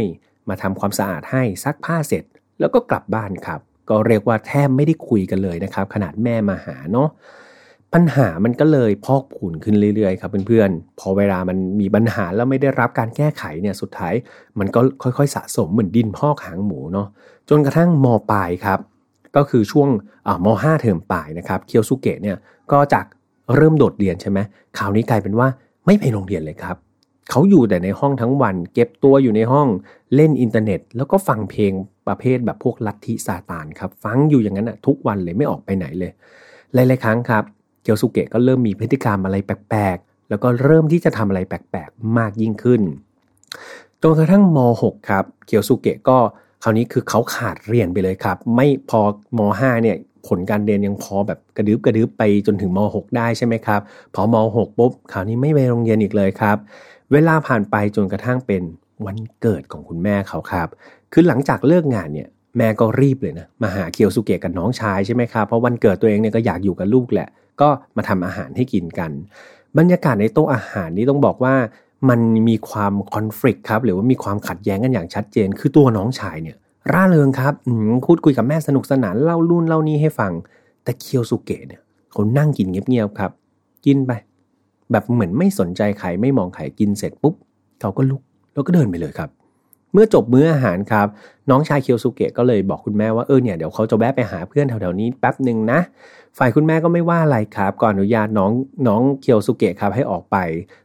[0.49, 2.23] มาทำความสะอาดให้ซักผ้าเสร็จ
[2.59, 3.59] แล้วก็กลับบ้านครับ
[3.89, 7.09] ก็เรียกว่าแทบไม่ได้คุยกันเลยนะครับ ขนาดแม่มาหาเนาะ
[7.93, 14.13] ปัญหามันก็เลยพอกผุนขึ้นเรื่อยๆครับเพื่อนๆ พอเวลามันมีปัญหาแล้วไม่ได้รับการแก้ไขเนี่ยสุดท้าย
[14.59, 17.07] มันก็ค่อยๆสะสมเหมือนดินพอกหางหมูเนาะ
[17.49, 18.79] จนกระทั่งมปลายครับ
[19.35, 19.89] ก็คือช่วง
[20.45, 22.37] มห้าเทอมปลายนะครับเคียวสุเกะเนี่ย
[22.71, 23.05] ก็จาก
[23.55, 24.39] เริ่มโดดเรียนใช่ไหม
[24.77, 25.47] คราวนี้กลายเป็นว่า
[25.85, 26.75] ไม่ไปโรงเรียนเลยครับ
[27.29, 29.67] เขาอยู่แต่ในห้องทั้งวัน เก็บตัวอยู่ในห้อง
[30.15, 31.71] เล่นอินเทอร์เน็ต แล้วก็ฟังเพลง
[32.07, 36.11] ประเภทแบบพวกลัทธิซาตานครับ ฟังอยู่อย่างนั้นอะทุกวันเลยไม่ออกไปไหนเลย
[36.73, 37.43] หลายๆครั้งครับ
[37.83, 42.81] เกียวสุเกะก็เริ่มมีพฤติกรรมอะไรแปลกๆ แล้วก็เริ่มที่จะทำอะไรแปลกๆ มากยิ่งขึ้น
[44.01, 46.17] จนกระทั่งม .6 ครับเกียวสุเกะก็
[46.63, 49.01] คราวนี้คือเขาขาดเรียนไปเลยครับ ไม่พอ
[49.37, 53.81] ม .5 เนี่ย ผลการเรียนยังพอแบบกระดึบกระดึบไปจนถึงม .6 ได้ใช่ไหมครับ
[54.15, 56.57] พอม .6 ปุ๊บคราวนี้ไม่ไปโรงเรียนอีกเลยครับ
[57.11, 58.63] เวลาผ่านไปจนกระทั่งเป็น
[59.05, 60.67] วันเกิดของคุณแม่เขาครับ
[61.13, 67.29] คือหลังจากเลิกงานเนี่ยแม่ก็รีบเลยนะมาหาเคียวสุเกะกับน้องชายใช่ไหมครับเพราะวันเกิดตัวเองเนี่ยก็อยากอยู่กับลูกแหละ
[67.61, 69.11] ก็มาทำอาหารให้กินกัน
[69.77, 71.55] บรรยากาศในโต๊ะอาหารนี้ต้องบอกว่า
[72.09, 76.57] มันมีความคอน FLICT ครับหรือว่ามีความขัดแย้งกันอย่างชัดเจน คือตัวน้องชายเนี่ย
[76.93, 77.53] ร่าเริงครับ
[78.05, 80.31] พูดคุยกับแม่สนุกสนานเล่ารุ่นเล่านี้ให้ฟัง
[80.83, 83.31] แต่เคียวสุเกะเนี่ยเขานั่งกินเงียบๆครับ
[83.85, 84.11] กินไป
[84.91, 87.35] แบบเหมือนไม่สนใจใครไม่มองใครกินเสร็จปุ๊บ
[87.81, 88.21] เขาก็ลุก
[88.53, 89.29] แล้วก็เดินไปเลยครับ
[89.93, 91.07] เมื่อจบมื้ออาหารครับ
[91.49, 95.79] น้องชายเคียวสุเกะก็เลยบอกคุณแม่ว่าเออเนี่ยเดี๋ยวเขาจะแวะไปหาเพื่อนแถวๆนี้แป๊บหนึ่งนะ
[96.37, 98.51] ฝ่ายคุณแม่ก็ไม่ว่าอะไรครับก่อนอนุญาตน้อง
[98.87, 100.37] น้องเคียวสุเกะครับให้ออกไป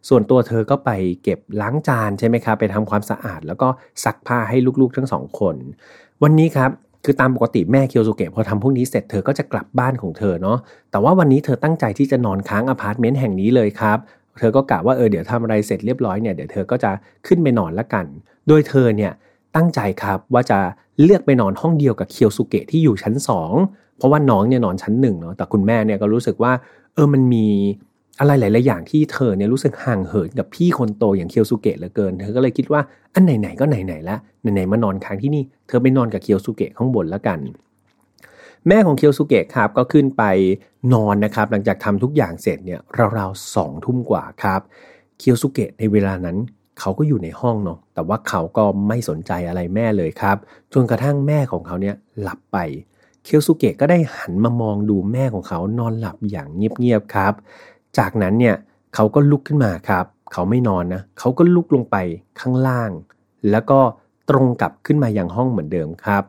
[0.09, 0.91] ส่วนตัวเธอก็ไป
[1.23, 3.69] เก็บล้างจานใช่ไหมครับไปทำความสะอาด แล้วก็
[4.05, 5.55] ซักผ้าให้ลูกๆทั้งสองคน
[6.23, 6.71] วันนี้ครับ
[7.05, 10.59] คือตามปกติแม่เคียวสุเกะพอทำพวกนี้เสร็จเธอก็จะกลับบ้านของเธอเนาะ
[10.91, 13.99] แต่ว่าวันนี้เธอตั้งใจที่จะนอนค้างอพาร์ตเมนต์แห่งนี้เลยครับ
[14.39, 16.91] เธอก็กะว่าเออเดี๋ยวทำอะไรเสร็จเรียบร้อยเนี่ยเดี๋ยวเธอก็จะ
[17.27, 18.07] ขึ้นไปนอนละกัน
[18.49, 19.13] โดยเธอเนี่ย
[19.57, 20.59] ตั้งใจครับว่าจะ
[21.03, 23.15] เลือกไปนอนห้องเดียวกับเคียวสุเกะที่อยู่ชั้น
[23.57, 26.53] 2 เพราะว่าน้องเนี่ยนอนชั้นหนึ่งเนาะแต่คุณแม่เนี่ยก็รู้สึกว่า
[26.95, 27.47] เออมันมี
[28.19, 32.81] อะไรหลาย ๆ อย่างที่เธอเนี่ยรู้สึกห่างเหินกับพี่คนโตอย่างเคียวสุเกะเหลือเกิน เธอก็เลยคิดว่า
[33.15, 37.39] อันไหน ๆ ก็ไหน ๆล้วไหน ๆ มานอนค้างที่นี่ เธอไปนอนกับเคียวสุเกะข้างบนแล้วกัน
[38.69, 40.23] แม่ของเคียวสุเกะครับก็ขึ้นไป
[40.95, 42.81] นอนนะครับหลังจากทำทุกอย่างเสร็จเนี่ย
[43.19, 44.61] ราวๆสองทุ่มกว่าครับ
[45.19, 46.37] เคียวสุเกะในเวลานั้น
[46.81, 50.37] เขาก็อยู่ในห้องเนาะแต่ว่าเขาก็ไม่สนใจอะไรแม่เลยครับ
[50.73, 52.59] จนกระทั่งแม่ของเขาเนี่ยหลับไป
[53.25, 57.33] เคียวสุเกะก็ได้หันมามองดูแม่ของเขานอนหลับอย่างเงียบๆครับ
[57.99, 58.57] จากนั้นเนี่ย
[58.95, 61.97] เขาก็ลุกขึ้นมาครับ เขาไม่นอนนะเขาก็ลุกลงไป
[62.41, 62.91] ข้างล่าง
[63.51, 63.81] แล้วก็
[64.31, 66.23] ตรงกลับขึ้นมาอยังห้องเหมือนเดิมครับ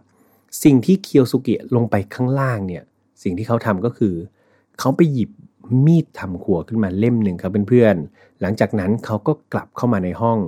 [0.64, 2.84] สิ่งที่เคียวสุเกะลงไปข้างล่างเนี่ย
[3.24, 4.14] สิ่งที่เขาทำก็คือ
[4.80, 5.32] เขาไปหยิบ
[5.86, 10.40] มีดทำครัวขึ้นมาเล่มหนึ่งครับเพื่อนๆ หลังจากนั้นเขาก็กลับเข้ามาในห้อง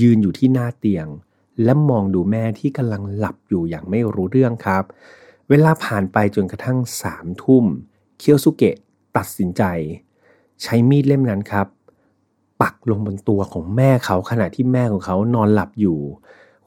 [0.00, 1.06] ยืนอยู่ที่หน้าเตียง
[1.64, 4.84] และมองดูแม่ที่กำลังหลับอยู่อย่างไม่รู้เรื่องครับ
[5.48, 7.64] เวลาผ่านไปจนกระทั่งสามทุ่ม
[8.18, 8.76] เคียวสุเกะ
[9.16, 9.62] ตัดสินใจ
[10.62, 11.66] ใช้มีดเล่มนั้นครับ
[12.62, 15.98] ปักลงบนตัวของแม่เขาขณะที่แม่ของเขานอนหลับอยู่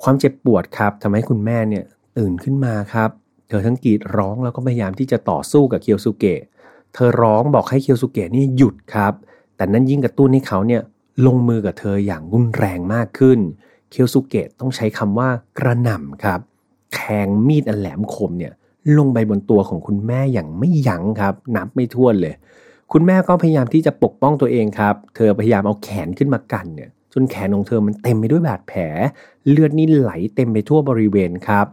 [0.03, 1.83] ความเจ็บปวดครับทำให้คุณแม่เนี่ย
[2.17, 3.09] ตื่นขึ้นมาครับ
[3.47, 6.41] เธอทั้งกรีดร้องแล้วก็พยายามที่จะต่อสู้กับเคียวสุเกะ
[6.93, 9.13] เธอร้องบอกให้เคียวสุเกะนี่หยุดครับ
[9.55, 10.81] แต่นั้นยิ่งกระตุ้นให้เขาเนี่ย
[11.25, 13.39] ลงมือกับเธออย่างรุนแรงมากขึ้น
[13.89, 16.39] เคียวสุเกะต้องใช้คำว่ากระหน่ำครับ
[16.93, 18.53] แทงมีดอันแหลมคมเนี่ย
[18.97, 22.33] ลงไปบนตัวของคุณแม่อย่างไม่ยั้งครับ นับไม่ถ้วนเลย
[22.91, 28.81] คุณแม่ก็พยายามที่จะปกป้องตัวเองครับ เธอพยายามเอาแขนขึ้นมากันเนี่ยจนแขนของเธอมันเต็มไปด้วยบาดแผล
[29.49, 31.67] เลือดนี่ไหลเต็มไปทั่วบริเวณครับ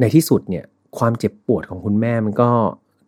[0.00, 0.64] ในที่สุดเนี่ย
[0.98, 2.50] ความเจ็บปวดของคุณแม่มันก็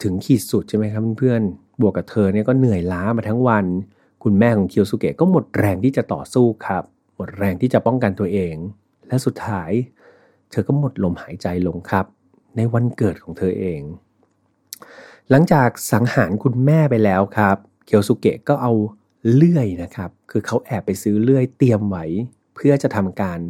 [0.03, 3.67] ถึงขีดสุดใช่ไหมครับเพื่อนๆ บวกกับเธอเนี่ยก็เหนื่อยล้ามาทั้งวัน
[4.25, 6.83] คุณแม่ของเคียวสุเกะก็หมดแรงที่จะต่อสู้ครับ
[7.17, 8.55] หมดแรงที่จะป้องกันตัวเอง
[9.09, 9.71] และสุดท้าย
[10.51, 12.07] เธอก็หมดลมหายใจลงครับ
[12.57, 13.81] ในวันเกิดของเธอเอง
[15.31, 17.57] หลังจากสังหารคุณแม่ไปแล้วครับ
[17.87, 18.73] เคียวสุเกะก็เอา
[19.35, 22.05] เลื่อยนะครับ คือเขาแอบไปซื้อเลื่อยเตรียมไว้
[22.55, 23.41] เพื่อจะทำการ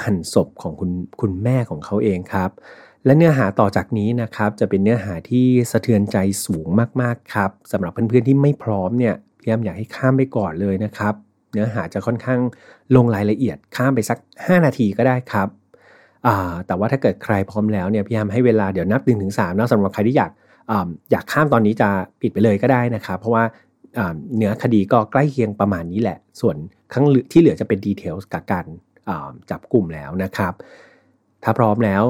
[0.00, 2.50] หั่นศพของคุณคุณแม่ของเขาเองครับ
[3.04, 6.66] และเนื้อหาต่อจากนี้นะครับจะเป็นเนื้อหาที่สะเทือนใจสูง
[7.02, 11.14] มากๆครับสำหรับเพื่อนๆที่ไม่พร้อมเนี่ยพยายามอยากให้ข้ามไปก่อนเลยนะครับ
[11.52, 12.40] เนื้อหาจะค่อนข้าง
[12.96, 15.48] ลงรายละเอียดข้ามไปสัก 5 นาทีก็ได้ครับ
[16.66, 20.30] แต่ว่าถ้าเกิดใครพร้อมแล้วเนี่ยพยายามให้เวลาเดี๋ยวนับ1นถึงสามนะสำหรับใครที่อยาก
[20.70, 20.72] อ
[21.10, 21.88] อยากข้ามตอนนี้จะ
[22.20, 23.44] ปิดไปเลยก็ได้นะครับเพราะว่า
[24.36, 26.56] เนื้อคดีก็ใกล้เคียงประมาณนี้แหละ ส่วน
[26.92, 28.66] ข้างที่เหลือจะเป็นดีเทลกับการ
[29.50, 30.52] จับกลุ่มแล้วนะครับ
[31.44, 32.02] ถ้าพร้อมแล้ว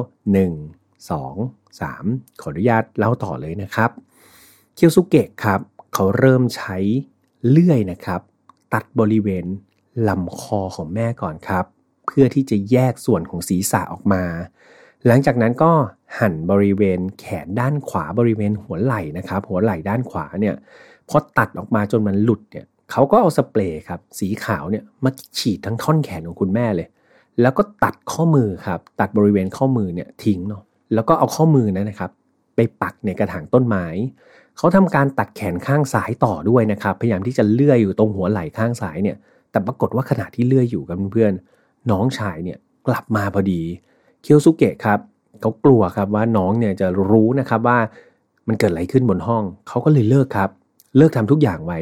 [0.57, 3.91] 1 2 3 ขออนุญาตเล่าต่อเลยนะครับ
[4.75, 5.61] เคียวสุเกะครับ
[5.95, 6.77] เขาเริ่มใช้
[7.49, 8.21] เลื่อยนะครับ
[8.75, 9.45] ตัดบริเวณ
[10.09, 11.65] ลำคอของแม่ก่อนครับ
[12.07, 14.23] เพื่อที่จะแยกส่วนของศีรษะออกมา
[15.07, 15.73] หลังจากนั้นก็
[16.19, 20.55] หั่นบริเวณแขนด้านขวาบริเวณหัวไหล่นะครับ หัวไหล่ด้านขวาเนี่ย
[21.09, 26.89] พอตัดออกมาจนมันหลุดเนี่ยเขาก็เอาสเปรย์ครับ สีขาวเนี่ยมาฉีดทั้งท่อนแขนของคุณแม่เลย
[27.41, 30.63] แล้วก็ตัดข้อมือครับ ตัดบริเวณข้อมือเนี่ยทิ้งเนาะ
[30.95, 32.11] แล้วก็เอาข้อมือนั้นะครับ
[32.57, 33.87] ไปปักในกระถางต้นไม้
[34.57, 39.17] เขาทำการตัดแขนข้างซ้ายต่อด้วยนะครับ พยายามที่จะเลื่อยอยู่ตรงหัวไหล่ข้างซ้ายเนี่ย
[39.51, 41.33] แต่ปรากฏว่าขณะที่เลื่อยอยู่กับเพื่อน
[41.91, 43.63] น้องชายเนี่ยกลับมาพอดี
[44.23, 44.99] เคียวสุเกะครับ
[45.41, 47.79] เขากลัวครับว่าน้องเนี่ยจะรู้นะครับว่า
[48.49, 50.51] มันเกิดอะไรขึ้นบนห้องเขาก็เลยเลิกครับ
[50.97, 51.81] เลิกทำทุกอย่างไว้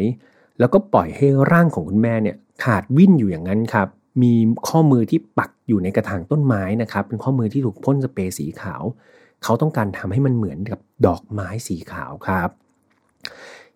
[0.59, 3.88] แล้วก็ปล่อยให้ร่างของคุณแม่เนี่ยขาดวิ่นอยู่อย่างนั้นครับ
[4.22, 4.33] มี
[4.68, 8.83] ข้อมือที่ปักอยู่ในกระถางต้นไม้นะครับ เป็นข้อมือที่ถูกพ่นสเปรย์สีขาว
[9.44, 12.50] เขาต้องการทำให้มันเหมือนกับดอกไม้สีขาวครับ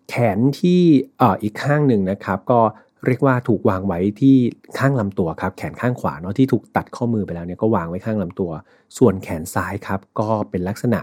[0.09, 0.81] แขนที่
[1.21, 2.59] ออีกข้างหนึ่งนะครับ ก็
[3.05, 4.35] เรียกว่าถูกวางไว้ที่
[4.77, 8.51] ข้างลำตัวครับ แขนข้างขวาเนาะที่ถูกตัดข้อมือไปแล้วเนี่ยก็วางไว้ข้างลำตัว
[8.97, 11.01] ส่วนแขนซ้ายครับ ก็เป็นลักษณะ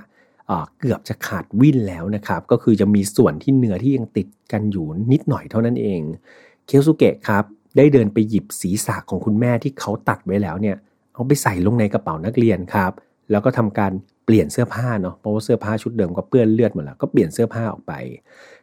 [0.79, 6.01] เกือบจะขาดวิ่นแล้วนะครับ ก็คือจะมีส่วนที่เนื้อที่ยังติดกันอยู่นิดหน่อยเท่านั้นเอง
[6.67, 7.45] เคียวสุเกะครับ
[7.79, 10.77] ได้เดินไปหยิบศีรษะของคุณแม่ที่เขาตัดไว้แล้วเนี่ย
[11.15, 12.93] เอาไปใส่ลงในกระเป๋านักเรียนครับ
[13.31, 13.93] แล้วก็ทำการ
[14.25, 17.93] เปลี่ยนเสื้อผ้าเนาะเพราะว่าเสื้อผ้าชุดเดิมก็เปื้อนเลือดหมดแล้วก็เปลี่ยนเสื้อผ้าออกไป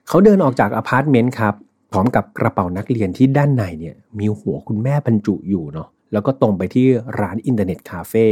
[0.08, 1.54] เขาเดินออกจากอพาร์ตเมนต์ครับ
[1.92, 6.88] พร้อมกับกระเป๋านักเรียนที่ด้านในเนี่ยมีหัวคุณแม่บรรจุอยู่เนาะแล้วก็ตรงไปที่
[7.20, 8.28] ร้านอินเทอร์เน็ตคาเฟ่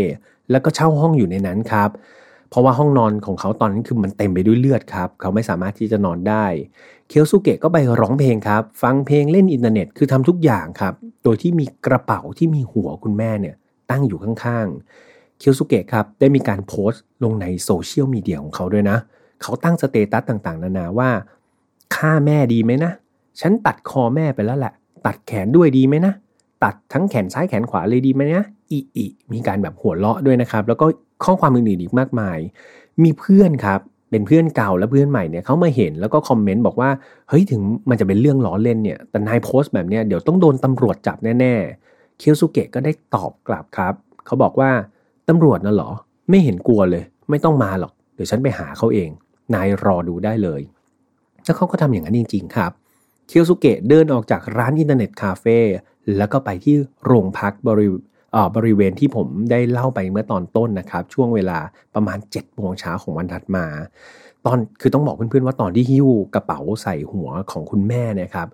[0.52, 1.90] แล้วก็เช่าห้องอยู่ในนั้นครับ
[2.50, 6.46] เพราะว่าห้องนอนของเขาตอนนั้นคือมันเต็มไปด้วยเลือดครับ เขาไม่สามารถที่จะนอนได้
[7.14, 13.56] เคียวสุเกะก็ไปร้องเพลงครับ ฟังเพลงเล่นอินเทอร์เน็ตคือทำทุกอย่างครับ โดยที่มีกระเป๋าที่มีหัวคุณแม่เนี่ย
[13.92, 18.98] ตั้งอยู่ข้างๆ เคียวสุเกะครับได้มีการโพสต์ลงในโซเชียลมีเดียของเขาด้วยนะ
[19.42, 21.10] เขาตั้งสเตตัสต่างๆ นานาว่า
[21.96, 22.92] ฆ่าแม่ดีไหมนะ
[23.42, 24.74] ฉันตัดคอแม่ไปแล้วแหละ
[25.06, 26.14] ตัดแขนด้วยดีไหมนะ
[26.64, 30.86] ตัดทั้งแขนซ้ายแขนขวาเลยดีไหมนะอีอีมีการแบบหัวเราะด้วยนะครับ แล้วก็
[31.24, 32.38] ข้อความอื่นๆอีกมากมาย
[33.04, 33.80] มีเพื่อนครับ
[34.14, 36.90] เป็นเพื่อนเก่าและเพื่อนใหม่เนี่ยเขามาเห็นแล้วก็คอมเมนต์บอกว่า
[37.30, 43.94] เฮ้ยถึงมันจะเป็นเรื่องล้อเล่นเนี่ยแต่นายโพสต์แบบเนี้ยเดี๋ยวต้องโดนตำรวจจับแน่ๆเคียวสุเกะก็ได้ตอบกลับครับ
[44.26, 44.72] เขาบอกว่า
[45.30, 45.90] ตำรวจน่ะหรอ
[46.30, 49.10] ไม่เห็นกลัวเลย ไม่ต้องมาหรอก เดี๋ยวฉันไปหาเขาเอง
[49.54, 50.62] นายรอดูได้เลย
[51.44, 52.72] แล้วเขาก็ทำอย่างนั้นจริง ๆ ครับ
[53.28, 55.60] เคียวสุเกะเดินออกจากร้านอินเทอร์เน็ตคาเฟ่
[56.18, 57.88] แล้วก็ไปที่โรงพักบริ
[58.56, 61.60] บริเวณที่ผมได้เล่าไปเมื่อตอนต้นนะครับ ช่วงเวลา
[61.96, 63.66] ประมาณ7จ็ดโมงเช้าของวันถัดมา
[64.46, 68.48] ตอนคือต้องบอกเพื่อนๆว่าตอนที่หิ้วกระเป๋าใส่หัวของคุณแม่นะครับ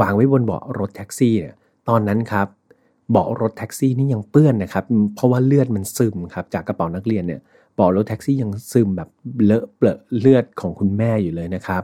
[0.00, 1.54] วางไว้บนเบาะรถแท็กซี่เนี่ย
[1.88, 2.46] ตอนนั้นครับ
[3.10, 7.40] เบาะรถแท็กซี่นี่ยังเปื้อนนะครับ เพราะว่าเลือดมันซึมครับจากกระเป๋านักเรียนเนี่ย
[7.76, 9.08] เบาะรถแท็กซี่ยังซึมแบบ
[9.44, 11.82] เลอะเปลอะเลือดของคุณแม่อยู่เลยนะครับ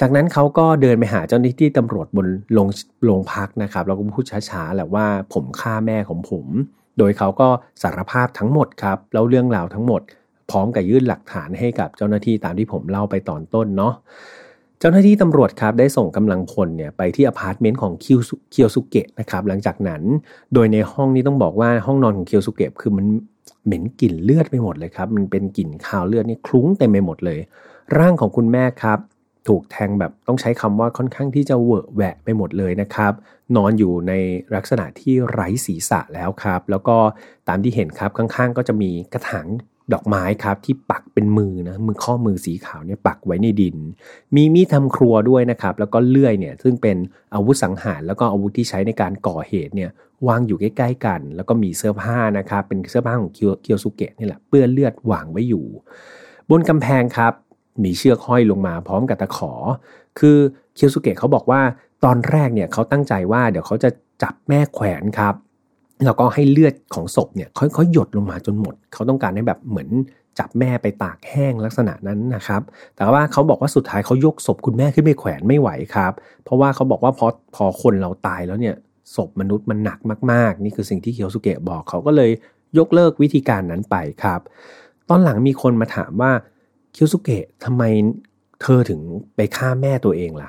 [0.00, 2.68] จากนั้นเขาก็เดินไปหาเจ้าหน้าที่ตำรวจบนโรง
[3.04, 6.46] โรงพักนะครับแล้วก็พูดช้าๆแหละว่าผมฆ่าแม่ของผม
[6.98, 7.48] โดยเขาก็
[7.82, 10.02] สารภาพทั้งหมดครับแล้วเรื่องราวทั้งหมด
[10.50, 13.94] พร้อมกับยื่นหลักฐานให้กับเจ้าหน้าที่ตามที่ผมเล่าไปตอนต้นเนาะ
[14.80, 18.18] เจ้าหน้าที่ตำรวจครับได้ส่งกำลังพลเนี่ยไปที่อพาร์ตเมนต์ของคิว
[18.50, 20.02] เคียวสุเกะนะครับหลังจากนั้น
[20.54, 23.06] โดยในห้องนี้ต้องบอกว่าห้องนอนของเคียวสุเกะคือมัน
[23.64, 27.38] เหม็นกลิ่นเลือดไปหมดเลยครับมันเป็นกลิ่นคาวเลือดนี่คลุ้งเต็มไปหมดเลย
[27.98, 28.98] ร่างของคุณแม่ครับ
[29.48, 33.12] ถูกแทงแบบต้องใช้คำว่าค่อนข้างที่จะเวอะแหวะไปหมดเลยนะครับ
[33.56, 34.12] นอนอยู่ใน
[34.54, 36.96] ลักษณะที่ไร้ศีรษะแล้วครับ แล้วก็
[37.48, 39.46] ตามที่เห็นครับข้างๆ ก็จะมีกระถาง
[39.92, 43.76] ดอกไม้ครับที่ปักเป็นมือนะมือข้อมือสีขาวเนี่ยปักไว้ในดิน
[44.34, 46.96] มีมีดทำครัวด้วยนะครับ แล้วก็เลื่อยเนี่ยซึ่งเป็น
[47.34, 49.90] อาวุธสังหาร แล้วก็อาวุธที่ใช้ในการก่อเหตุเนี่ย
[50.28, 55.64] วางอยู่ใกล้ๆกัน แล้วก็มีเสื้อผ้านะครับเป็นเสื้อผ้าของเคียวสุเกะนี่แหละเปื้อนเลือดวางไว้อยู่
[56.50, 57.32] บนกำแพงครับ
[57.84, 59.52] มีเชือกห้อยลงมาพร้อมกับตะขอ
[60.18, 60.38] คือ
[60.74, 61.60] เคียวสุเกะเขาบอกว่า
[62.04, 63.90] ตอนแรกเนี่ยเขาตั้งใจว่าเดี๋ยวเขาจะ
[64.22, 65.34] จับแม่แขวนครับ
[66.04, 69.88] แล้วก็ให้เลือดของศพเนี่ยค่อยๆหยดลงมาจนหมด เขาต้องการให้แบบเหมือน
[70.38, 72.62] จับแม่ไปตากแห้งลักษณะนั้นนะครับ
[72.96, 76.12] แต่ว่าเขาบอกว่าสุดท้ายเขายกศพคุณแม่ขึ้นไปแขวนไม่ไหวครับ
[76.44, 78.74] เพราะว่าเขาบอกว่าพอพอคนเราตายแล้วเนี่ย
[79.14, 79.98] ศพมนุษย์มันหนัก
[80.32, 82.30] มากๆ นี่คือสิ่งที่เคียวสุเกะบอกเขาก็เลย
[82.78, 84.40] ยกเลิกวิธีการนั้นไปครับ
[85.08, 86.30] ตอนหลังมีคนมาถามว่า
[86.94, 87.82] คียวสุเกะทำไม
[88.62, 89.00] เธอถึง
[89.36, 90.48] ไปฆ่าแม่ตัวเองล่ะ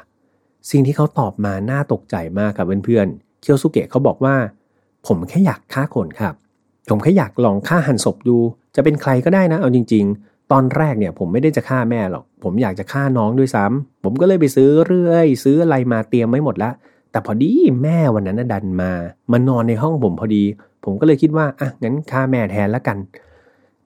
[0.69, 4.35] สิ่งที่เขาตอบมาน่าตกใจมากครับเพื่อนๆเคียวสุเกะเขาบอกว่า
[5.07, 6.33] ผมแค่อยากฆ่าคนครับ
[6.89, 8.37] ผมแค่อยากลองฆ่าหันศพดู
[8.75, 16.71] จะเป็นใครก็ได้นะ เอาจริง ๆ ตอนแรกเนี่ยผมไม่ได้จะฆ่าแม่หรอก ผมอยากจะฆ่าน้องด้วยซ้ำผมก็เลยไปซื้อเรื่อย ซื้ออะไรมาเตรียมไว้หมดละ
[17.11, 17.51] แต่พอดี
[17.83, 18.91] แม่วันนั้นดันมา
[19.31, 20.43] มานอนในห้องผมพอดี
[20.83, 22.97] ผมก็เลยคิดว่าอะงั้นฆ่าแม่แทนละกัน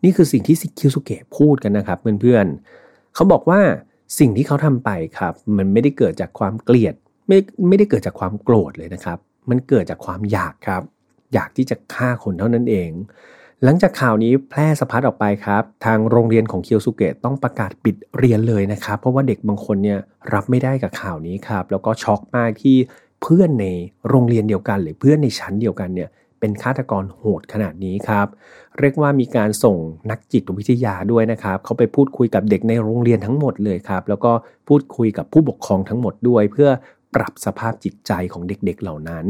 [0.03, 3.59] นี่คือสิ่งที่ซิคิวสุเกะพูดกันนะครับเพื่อนๆเขาบอกว่า
[4.19, 6.95] สิ่งที่เขาทำไปครับ มันไม่ได้เกิดจากความเกลียด
[7.27, 9.17] ไม่ไม่ได้เกิดจากความโกรธเลยนะครับ
[9.49, 10.81] มันเกิดจากความอยากครับ
[11.33, 12.91] อยากที่จะฆ่าคนเท่านั้นเอง
[13.63, 19.99] หลังจากข่าวนี้แพร่สะพัดออกไปครับ ทางโรงเรียนของเคียวสุเกะต้องประกาศปิดเรียนเลยนะครับ เพราะว่าเด็กบางคนเนี่ย
[20.33, 22.77] รับไม่ได้กับข่าวนี้ครับ แล้วก็ช็อกมากที่
[23.21, 23.65] เพื่อนใน
[24.09, 26.09] โรงเรียนเดียวกัน หรือเพื่อนในชั้นเดียวกันเนี่ย
[26.39, 28.27] เป็นฆาตกรโหดขนาดนี้ครับ
[28.81, 29.77] เรียกว่ามีการส่ง
[30.11, 34.31] นักจิตวิทยาด้วยนะครับ เขาไปพูดคุยกับเด็กในโรงเรียนทั้งหมดเลยครับ แล้วก็
[34.67, 36.69] พูดคุยกับผู้ปกครองทั้งหมดด้วย เพื่อ
[37.15, 39.27] ปรับสภาพจิตใจของเด็กๆเหล่านั้น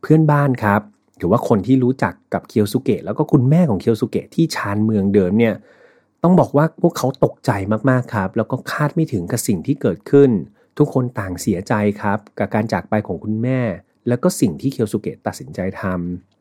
[0.00, 0.80] เพื่อนบ้านครับ
[1.18, 5.54] หรือว่าคนที่รู้จักกับเคียวสุเกะแล้วก็คุณแม่ของเคียวสุเกะที่ชานเมืองเดิมเนี่ย
[6.22, 7.50] ต้องบอกว่าพวกเขาตกใจ
[7.90, 10.30] มากๆครับ แล้วก็คาดไม่ถึงกับสิ่งที่เกิดขึ้น
[10.78, 13.60] ทุกคนต่างเสียใจครับ กับการจากไปของคุณแม่
[14.08, 16.33] แล้วก็สิ่งที่เคียวสุเกะตัดสินใจทำ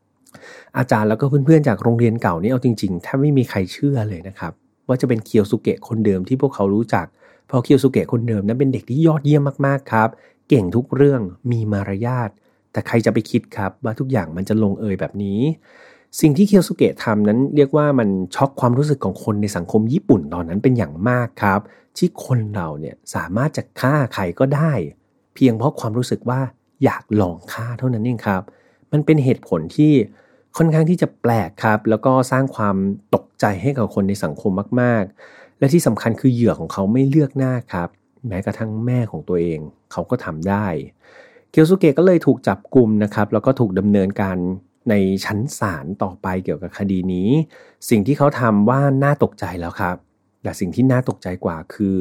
[0.78, 4.54] อาจารย์แล้วก็เพื่อนๆจากโรงเรียนเก่านี่เอาจริงๆแทบไม่มีใครเชื่อเลยนะครับ
[4.88, 7.06] ว่าจะเป็นเคียวสุเกะคนเดิมที่พวกเขารู้จัก
[7.48, 10.10] เพราะเคียวสุเกะคนเดิมนั้นเป็นเด็กที่ยอดเยี่ยมมากๆครับ
[10.50, 12.30] เก่งทุกเรื่องมีมารยาท
[12.72, 15.40] แต่ใครจะไปคิดครับว่าทุกอย่างมันจะลงเอยแบบนี้
[16.22, 21.62] สิ่งที่เคียวสุเกะทำนั้นเรียกว่ามันช็อกความรู้สึกของคนในสังคมญี่ปุ่นตอนนั้นเป็นอย่างมากครับ
[21.98, 24.74] ที่คนเราเนี่ยสามารถจะฆ่าใครก็ได้
[25.36, 26.40] เพียงเพราะความรู้สึกว่า
[26.84, 28.42] อยากลองฆ่าเท่านั้นเองครับ
[28.92, 29.94] มันเป็นเหตุผลที่
[30.58, 32.76] ค่อนข้างที่จะแปลกครับ แล้วก็สร้างความ
[33.16, 37.90] ตกใจให้กับคนในสังคมมาก ๆ และที่สำคัญคือเหยื่อของเขาไม่เลือกหน้าครับ
[38.28, 39.60] แม้กระทั่งแม่ของตัวเอง
[39.92, 40.68] เขาก็ทำได้
[41.52, 44.38] เคียวสุเกะก็เลยถูกจับกลุ่มนะครับ แล้วก็ถูกดำเนินการ
[44.90, 44.94] ใน
[45.26, 47.30] ชั้นศาลต่อไปเกี่ยวกับคดีนี้
[47.90, 49.96] สิ่งที่เขาทำว่าน่าตกใจแล้วครับ
[50.44, 51.96] แต่สิ่งที่น่าตกใจกว่าคือ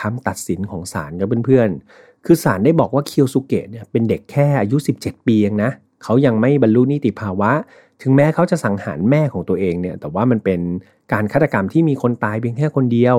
[0.00, 5.70] คำตัดสินของศาลกับเพื่อนๆ คือศาลได้บอกว่าเคียวสุเกะเนี่ยเป็นเด็กแค่อายุ 17 ปีเองนะ
[6.02, 7.52] เขายังไม่บรรลุนิติภาวะ
[8.02, 10.60] ถึงแม้เขาจะสังหารแม่ของตัวเองเนี่ย แต่ว่ามันเป็น
[11.12, 13.16] การฆาตกรรมที่มีคนตายเพียงแค่คนเดียว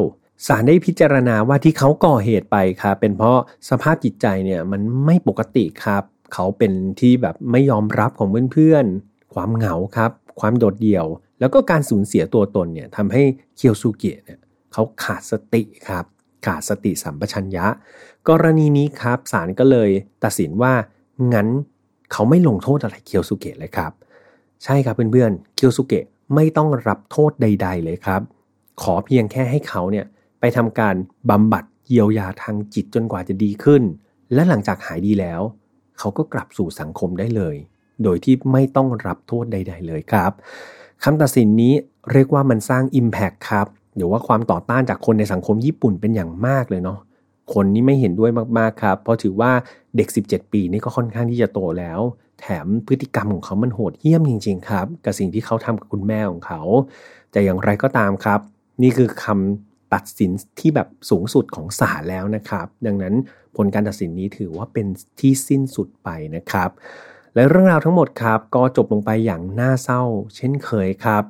[0.47, 3.37] ศาลได้พิจารณาว่าที่เขาก่อเหตุไปครับเป็นเพราะ
[3.69, 11.05] สภาพจิตใจเนี่ยมันไม่ปกติครับ เขาเป็นที่แบบไม่ยอมรับของเพื่อนๆ ความเหงาครับ ความโดดเดี่ยว
[11.39, 13.23] แล้วก็การสูญเสียตัวตนเนี่ยทำให้
[13.57, 14.39] เคียวซูเกะเนี่ย
[14.73, 16.05] เขาขาดสติครับ
[16.45, 17.65] ขาดสติสัมปชัญญะ
[18.29, 19.89] กรณีนี้ครับศาลก็เลย
[20.23, 20.73] ตัดสินว่า
[21.33, 21.47] งั้น
[22.11, 23.91] เขาไม่ลงโทษอะไรเคียวซูเกะเลยครับ
[24.63, 28.21] ใช่ครับเพื่อนๆเคียวซูเกะไม่ต้องรับโทษใด ๆ เลยครับ
[28.81, 30.05] ขอเพียงแค่ให้เขาเนี่ย
[30.39, 30.95] ไปทำการ
[31.29, 33.83] บำบัดเยียวยาทางจิตจนกว่าจะดีขึ้น
[34.33, 35.41] และหลังจากหายดีแล้ว
[35.99, 37.55] เขาก็กลับสู่สังคมได้เลย
[38.03, 40.31] โดยที่ไม่ต้องรับโทษใด ๆ เลยครับ
[41.03, 41.73] คำตัดสินนี้
[42.11, 46.99] เรียกว่ามันสร้าง Impact ครับหรือว่าความต่อต้านจากคนในสังคมญี่ปุ่นเป็นอย่างมากเลยเนาะ
[47.53, 49.51] คนนี้ไม่เห็นด้วยมากๆครับ เพราะถือว่า
[49.95, 51.99] เด็ก 17 ปีนี่ก็ค่อนข้างที่จะโตแล้ว
[52.41, 56.61] แถมพฤติกรรมของเขามันโหดเหี้ยมจริง ๆ ครับ กับสิ่งที่เขาทำกับคุณแม่ของเขา
[57.31, 58.39] แต่อย่างไรก็ตามครับ
[58.81, 63.13] นี่คือคำตัดสินที่แบบสูงสุดของศาลแล้วนะครับ ดังนั้น
[63.55, 64.87] ผลการตัดสินนี้ถือว่าเป็น
[65.19, 66.69] ที่สิ้นสุดไปนะครับ
[67.35, 70.01] และเรื่องราวทั้งหมดครับ ก็จบลงไปอย่างน่าเศร้า
[70.35, 71.23] เช่นเคยครับ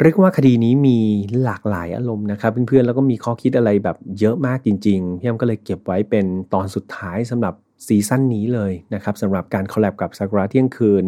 [0.00, 0.98] เรียกว่าคดีนี้มี
[1.44, 7.54] หลากหลายอารมณ์นะครับเพื่อนๆแล้วก็มีข้อคิดอะไรแบบเยอะมากจริงๆพี่ยมก็เลยเก็บไว้เป็นตอนสุดท้ายสำหรับ
[7.86, 11.04] ซีซั่นนี้เลยนะครับสำหรับการ collab กับซากุระเที่ยงคืน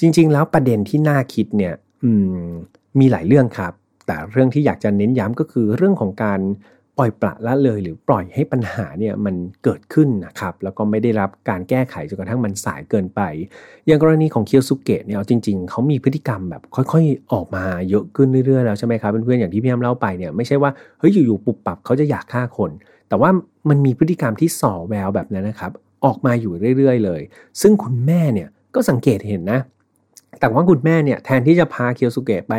[0.00, 1.74] จริง ๆ แล้วประเด็นที่น่าคิดเนี่ย
[3.00, 3.72] มีหลายเรื่องครับ
[4.06, 6.40] แต่เรื่องที่อยากจะเน้นย้ำก็คือเรื่องของการ
[6.98, 9.34] ปล่อยปละละเลยหรือปล่อยให้ปัญหาเนี่ยมัน
[9.64, 13.20] เกิดขึ้นนะครับแล้วก็ไม่ได้รับการแก้ไขจนกระทั่งมันสายเกินไป
[13.86, 22.70] อย่างกรณีของเคียวสุเกะเนี่ยจริง ๆเขามีพฤติกรรมแบบค่อยๆ ออกมาเยอะขึ้นเรื่อยๆแล้วใช่ไหมครับเพื่อนๆอย่างที่พี่แอ้ำเล่าไปเนี่ยไม่ใช่ว่าเฮ้ยอยู่ๆปุบปับเขาจะอยากฆ่าคน
[23.08, 23.30] แต่ว่า
[23.68, 25.72] มันมีพฤติกรรมที่ส่อแววแบบนั้นนะครับ
[26.04, 27.20] ออกมาอยู่เรื่อยๆ เลย
[27.60, 29.60] ซึ่งคุณแม่เนี่ยก็สังเกตเห็นนะ
[30.40, 32.54] แต่ว่าคุณแม่เนี่ยแทนที่จะพาเคียวสุเกะไป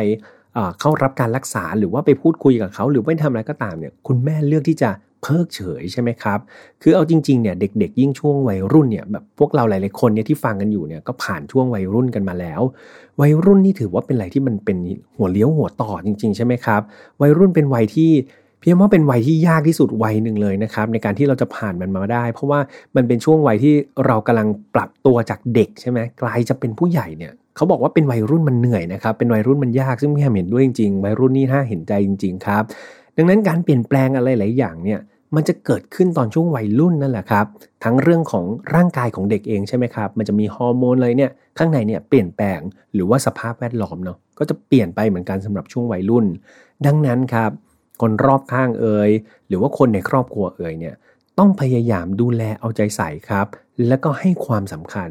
[0.80, 4.90] เข้ารับการรักษาหรือว่าไปพูดคุยกับเขา หรือไม่ทำอะไรก็ตามเนี่ยคุณแม่เลือกที่จะ
[5.22, 6.38] เพิกเฉยใช่ไหมครับ
[6.82, 12.60] คือเอาจริงๆเนี่ยเด็กๆ ยิ่งช่วงวัยรุ่นเนี่ยแบบพวกเราหลายๆคนเนี่ยที่ฟังกันอยู่เนี่ยก็ผ่านช่วงวัยรุ่นกันมาแล้ว
[13.20, 14.76] วัยรุ่นนี่ถือว่าเป็นอะไรที่มันเป็น
[15.16, 16.82] หัวเลี้ยวหัวต่อจริง ๆ ใช่ไหมครับ
[17.20, 18.10] วัยรุ่นเป็นวัยที่
[18.62, 22.60] พียงว่าเป็นวัยที่ยากที่สุดวัยหนึ่งเลยนะครับ ในการที่เราจะผ่านมันมาได้ เพราะว่า
[22.96, 23.74] มันเป็นช่วงวัยที่
[24.06, 32.62] เรากำลังปรับตัวจากเด็กใช่ไหมกลายจะเป็นผู้ใหญ่เนี่ยเขาบอกว่าเป็นวัยรุ่นมันเหนื่อยนะครับเป็นวัยรุ่นมันยากซึ่งพี่เห็นด้วยจริงๆวัยรุ่นนี่น่าเห็นใจจริง ๆ ครับ
[33.16, 35.00] ดังนั้นการเปลี่ยนแปลงอะไรหลายอย่างเนี่ย
[35.36, 37.46] มันจะเกิดขึ้นตอนช่วงวัยรุ่นนั่นแหละครับ
[37.84, 38.44] ทั้งเรื่องของ
[38.74, 42.60] ร่างกายของเด็กเองใช่ไหมครับ มันจะมีฮอร์โมนอะไรเนี่ยข้างในเนี่ยเปลี่ยนแปลง
[42.94, 46.26] หรือว่าสภาพแวดล้อมเนาะก็จะเปลี่ยนไปเหมือนกันสำหรับช่วงวัยรุ่น
[46.86, 47.50] ดังนั้นครับ
[48.00, 49.10] คนรอบข้างเอ่ย
[49.48, 50.94] หรือว่าคนในครอบครัวเอ่ยเนี่ย
[51.38, 53.46] ต้องพยายามดูแลเอาใจใส่ครับ
[53.88, 55.10] แล้วก็ให้ความสำคัญ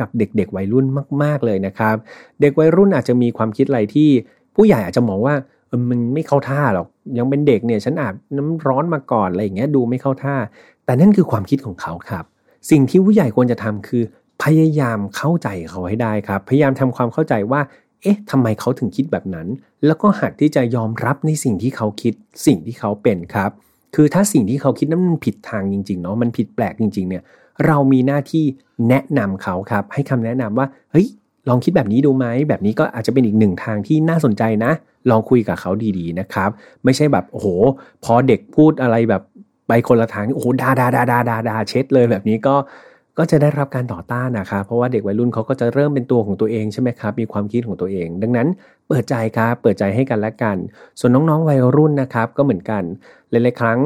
[0.00, 0.86] กับเด็กๆวัยรุ่น
[1.22, 1.96] มาก ๆเลยนะครับ
[2.40, 4.08] เด็กวัยรุ่นอาจจะมีความคิดอะไรที่
[4.54, 5.34] ผู้ใหญ่อาจจะมองว่า
[5.68, 6.86] เออมันไม่เข้าท่าหรอก
[7.18, 10.36] ยังเป็นเด็กเนี่ยฉันอาบน้ำร้อนมาก่อนอะไรอย่างเงี้ยดูไม่เข้าท่า
[10.84, 12.24] แต่นั่นคือความคิดของเขาครับ
[12.70, 14.02] สิ่งที่ผู้ใหญ่ควรจะทำคือ
[14.42, 17.60] พยายามเข้าใจเขาให้ได้ครับ พยายามทำความเข้าใจว่า
[18.02, 19.46] เอ๊ะทำไมเขาถึงคิดแบบนั้น
[19.86, 22.14] แล้วก็หัดที่จะยอมรับในสิ่งที่เขาคิด
[22.46, 23.50] สิ่งที่เขาเป็นครับ
[23.94, 27.22] คือถ้าสิ่งที่เขาคิดนั้นมันผิดทางจริงๆเนาะมันผิดแปลกจริง ๆ เนี่ย
[27.66, 28.44] เรามีหน้าที่
[28.88, 31.06] แนะนำเขาครับ ให้คำแนะนำว่าเฮ้ย
[31.48, 34.72] ลองคิดแบบนี้ดูไหมแบบนี้ก็อาจจะเป็นอีกหนึ่งทางที่น่าสนใจนะ
[35.10, 36.50] ลองคุยกับเขาดีๆนะครับ
[36.84, 37.46] ไม่ใช่แบบโอ้โห
[38.04, 39.22] พอเด็กพูดอะไรแบบ
[39.68, 42.54] ไปคนละทางโอ้โหดาดาดาดาดาดาเช็ดเลยแบบนี้ก็
[43.18, 48.48] ก็จะได้รับการต่อต้านนะครับเพราะว่าเด็กวัยรุ่นเขาก็จะเริ่มเป็นตัวของตัวเองใช่ไหมครับมีความคิดของตัวเอง ดังนั้น
[48.88, 50.56] เปิดใจครับเปิดใจให้กันและกัน
[51.00, 52.82] ส่วนน้องๆวัยรุ่นนะครับก็เหมือนกัน
[53.30, 53.78] หลายๆครั้ง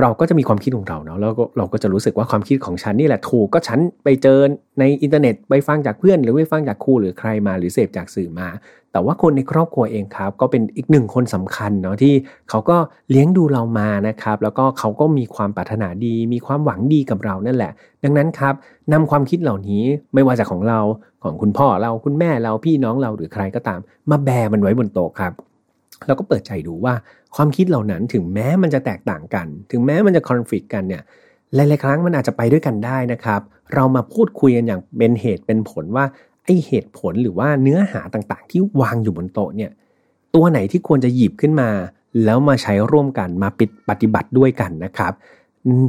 [0.00, 4.38] เราก็จะมีความคิดของเราเนาะแล้วเราก็จะรู้สึกว่าความคิดของฉันนี่แหละถูกก็ฉันไปเจอ
[4.80, 8.48] ในอินเทอร์เน็ตไปฟังจากเพื่อน หรือไปฟังจากครูหรือใครมาหรือเสพจากสื่อมา
[8.94, 12.14] แต่ว่าคนในครอบครัวเองครับ ก็เป็นอีกหนึ่งคนสำคัญเนาะที่
[12.50, 12.76] เขาก็
[13.10, 17.72] เลี้ยงดูเรามานะครับ แล้วก็เขาก็มีความปรารถนาดี มีความหวังดีกับเรานั่นแหละ
[18.04, 18.54] ดังนั้นครับ
[18.92, 19.82] นำความคิดเหล่านี้
[20.14, 20.80] ไม่ว่าจากของเรา
[21.22, 23.80] ของคุณพ่อเราคุณแม่เราพี่น้องเราหรือใครก็ตาม
[24.10, 25.32] มาแบมันไว้บนโต๊ะครับ
[26.06, 26.94] แล้วก็เปิดใจดูว่า
[27.36, 31.02] ความคิดเหล่านั้นถึงแม้มันจะแตกต่างกัน ถึงแม้มันจะคอนฟ lict กันเนี่ย
[31.54, 33.40] หลายๆครั้งมันอาจจะไปด้วยกันได้นะครับ
[33.74, 36.04] เรามาพูดคุยกันอย่างเป็นเหตุเป็นผลว่า
[36.44, 39.70] ไอเหตุผลหรือว่าเนื้อหาต่างๆ ที่วางอยู่บนโต๊ะเนี่ย
[40.34, 41.70] ตัวไหนที่ควรจะหยิบขึ้นมา
[42.24, 45.12] แล้วมาใช้ร่วมกันมาปิดปฏิบัติด้วยกันนะครับ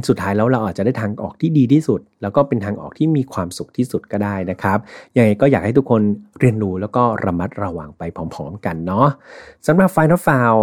[0.08, 4.78] สุดท้ายแล้วเราอาจจะได้ทางออกที่ดีที่สุด แล้วก็เป็นทางออกที่มีความสุขที่สุดก็ได้นะครับ
[5.16, 6.02] ยังไงก็อยากให้ทุกคน
[6.40, 8.02] เรียนรู้แล้วก็ระมัดระวังไป
[8.34, 9.06] พร้อม ๆ กันเนาะ
[9.66, 10.56] สำหรับ Final f i l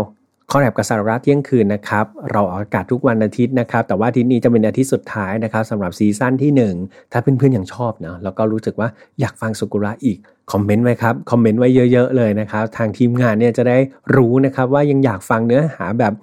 [0.49, 6.51] คอแรบกับสาระเที่ยงคืนนะครับเราออกอากาศทุกวันอาทิตย์นะครับ แต่ว่าอาทิตย์นี้จะเป็นอาทิตย์สุดท้ายนะครับสำหรับซีซั่นที่
[6.81, 8.87] 1 ถ้าเพื่อนๆยังชอบนะแล้วก็รู้สึกว่า
[9.19, 10.17] อยากฟังซากุระอีก
[10.51, 13.77] คอมเมนต์ไว้ครับคอมเมนต์ไว้เยอะ ๆ เลยนะครับทางทีมงานเนี่ยจะได้
[14.15, 16.13] รู้นะครับว่ายังอยากฟังเนื้อหาแบบ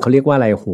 [0.00, 0.68] เขาเรียกว่าอะไรโห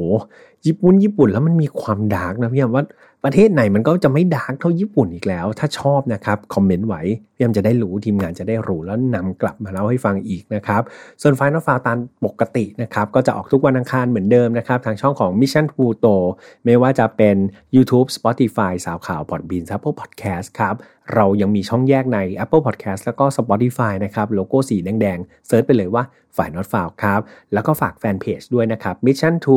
[0.67, 2.85] ญี่ปุ่นญี่ปุ่นแล้วมันมีความ dark นะพี่ยมว่า
[3.25, 7.03] ประเทศไหนมันก็จะไม่ dark เท่าญี่ปุ่นอีกแล้ว ถ้าชอบนะครับคอมเมนต์ไว้
[7.35, 10.83] พี่ยมจะได้รู้ทีมงานจะได้รู้แล้วนำกลับมาเล่าให้ฟังอีกนะครับ
[11.23, 16.17] ส่วน File Not Found ตามปกตินะครับก็จะออกทุกวันอังคารเหมือนเดิมนะครับ ทางช่องของ Mission To Pluto
[16.65, 17.37] ไม่ว่าจะเป็น
[17.77, 20.75] YouTube Spotify สาวข่าว Podbean Apple Podcast ครับ
[21.15, 26.05] เรายังมีช่องแยกใน Apple Podcast แล้วก็ Spotify นะครับโลโก้สีแดงๆเซิร์ชไปเลยว่า
[26.37, 27.21] ฝ่าย not f o u ครับ
[27.53, 29.57] แล้วก็ฝากแฟนเพจด้วยนะครับ Mission to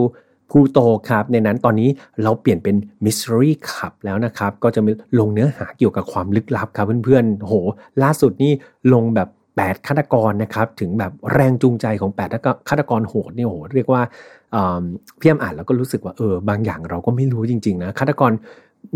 [0.49, 0.79] พลูโต
[1.09, 1.89] ครับในนั้นตอนนี้
[2.23, 2.75] เราเปลี่ยนเป็น
[3.05, 7.53] Mystery Club แล้วนะครับ ก็จะมีลงเนื้อหาเกี่ยวกับความลึกลับครับเพื่อนๆโห
[8.03, 8.51] ล่าสุดนี่
[8.93, 14.01] ลงแบบ 8ฆาตกรนะครับ ถึงแบบแรงจูงใจของ8ฆาตกรโหดนี่โหเรียกว่า
[15.19, 18.31] พี่แอมอ่านแล้วก็รู้สึกว่าเออบางอย่างเราก็ไม่รู้จริงๆนะฆาตกร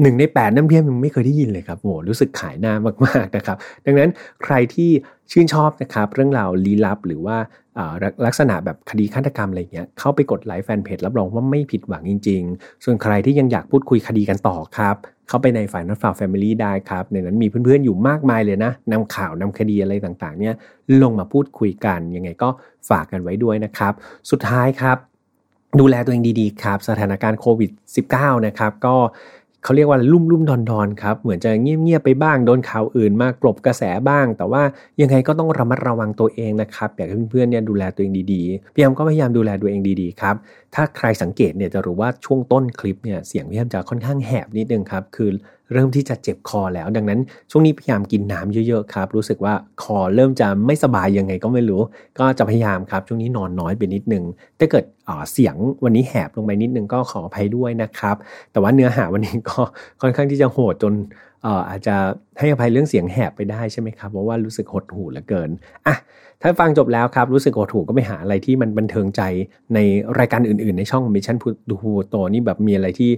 [0.02, 2.74] หนึ่งในแปดน้ำเพียมยังไม่เคยได้ยินเลยครับโอ้รู้สึกขายหน้า
[3.06, 4.10] มากๆนะครับ ดังนั้น
[4.44, 4.90] ใครที่
[5.32, 7.38] ชื่นชอบนะครับ เรื่องราวลี้ลับหรือว่า
[8.26, 14.96] ลักษณะแบบคดีฆาตกรรมอะไรเงี้ยเข้าไปกดไลค์แฟนเพจรับรองว่าไม่ผิดหวังจริง ๆ ส่วนใครที่ยังอยากพูดคุยคดีกันต่อครับ
[15.28, 20.54] เข้าไปในฝ่ายนัดฝ่าแฟมิลี่ได้ครับ ในนั้นมีเพื่อนๆอยู่มากมายเลยนะนำข่าวนำคดีอะไรต่างๆ เนี่ย
[21.02, 22.50] ลงมาพูดคุยกันยังไงก็
[22.90, 23.94] ฝากกันไว้ด้วยนะครับ
[24.32, 24.98] สุดท้ายครับ
[25.80, 27.72] ดูแลตัวเองดีๆครับ สถานการณ์โควิด
[28.10, 28.96] -19 นะครับก็
[29.64, 34.64] เขาเรียกว่าลุ่มลุ่มดอนดอนครับเหมือนจะเงียบเงียบไปบ้างโดนข่าวอื่นมากลบกระแสบ้าง แต่ว่า
[35.02, 40.36] ยังไงก็ต้องระมัดระวังตัวเองนะครับอยากให้เพื่อนๆเนี่ยดูแลตัวเองดีๆพี่แอมก็พยายามดูแลตัวเองดีๆครับ
[40.76, 45.30] ถ้าใครสังเกตเนี่ยจะรู้ว่าช่วงต้นคลิปเนี่ยเสียงพี่แอมจะค่อนข้างแหบนิดนึงครับคือ
[45.72, 47.20] เริ่มที่จะเจ็บคอแล้ว ดังนั้น
[47.52, 49.54] ช่วงนี้พยายามกินน้ำเยอะๆครับ รู้สึกว่า
[49.84, 51.82] คอเริ่มจะไม่สบายยังไงก็ไม่รู้
[52.20, 54.24] ก็จะพยายามครับ ช่วงนี้นอนน้อยไปนิดนึง
[54.60, 54.86] ถ้าเกิด
[55.32, 58.16] เสียงวันนี้แหบลงไปนิดนึงก็ขออภัยด้วยนะครับ
[58.52, 59.60] แต่ว่าเนื้อหาวันนี้ก็
[60.02, 60.94] ค่อนข้างที่จะโหดจน
[61.70, 61.96] อาจจะ
[62.40, 65.50] ให้อภัยเรื่องเสียงแหบไปได้ใช่ไหมครับเพราะว่ารู้สึกหดหูเหลือเกิน
[65.88, 65.98] อะ
[66.42, 69.22] ถ้าฟังจบแล้วครับรู้สึกหดหูก็ไปหาอะไรที่มันบันเทิงใจ
[69.74, 69.80] ใน
[70.20, 71.38] รายการอื่นๆ ในช่อง Mission
[71.70, 73.12] ดูฮูโตนี่แบบมีอะไรที่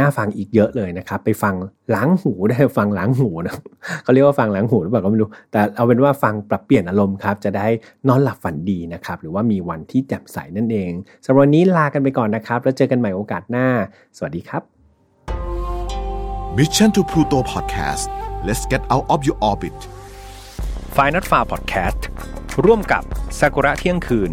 [0.00, 1.54] น่าฟังอีกเยอะเลยนะครับ ไปฟัง
[1.94, 3.54] ล้างหูได้ฟังล้างหูนะ
[4.02, 7.66] เขาเรียกว่าฟังล้างหูหรือเปล่าก็ไม่รู้ แต่เอาเป็นว่าฟังปรับเปลี่ยนอารมณ์ครับ จะได้
[8.08, 10.92] นอนหลับฝันดีนะครับ หรือว่ามีวันที่แจ่มใสนั่นเอง
[11.24, 13.66] สำหรับวันนี้ลากันไปก่อนนะครับ แล้วเจอกันใหม่โอกาสหน้า
[14.16, 14.81] สวัสดีครับ
[16.58, 18.08] Mission to Pluto Podcast
[18.44, 19.78] let's get out of your orbit
[20.96, 22.00] f i n a l f a r Podcast
[22.64, 23.02] ร่วมกับ
[23.38, 24.30] ซากุระเที่ยงคืน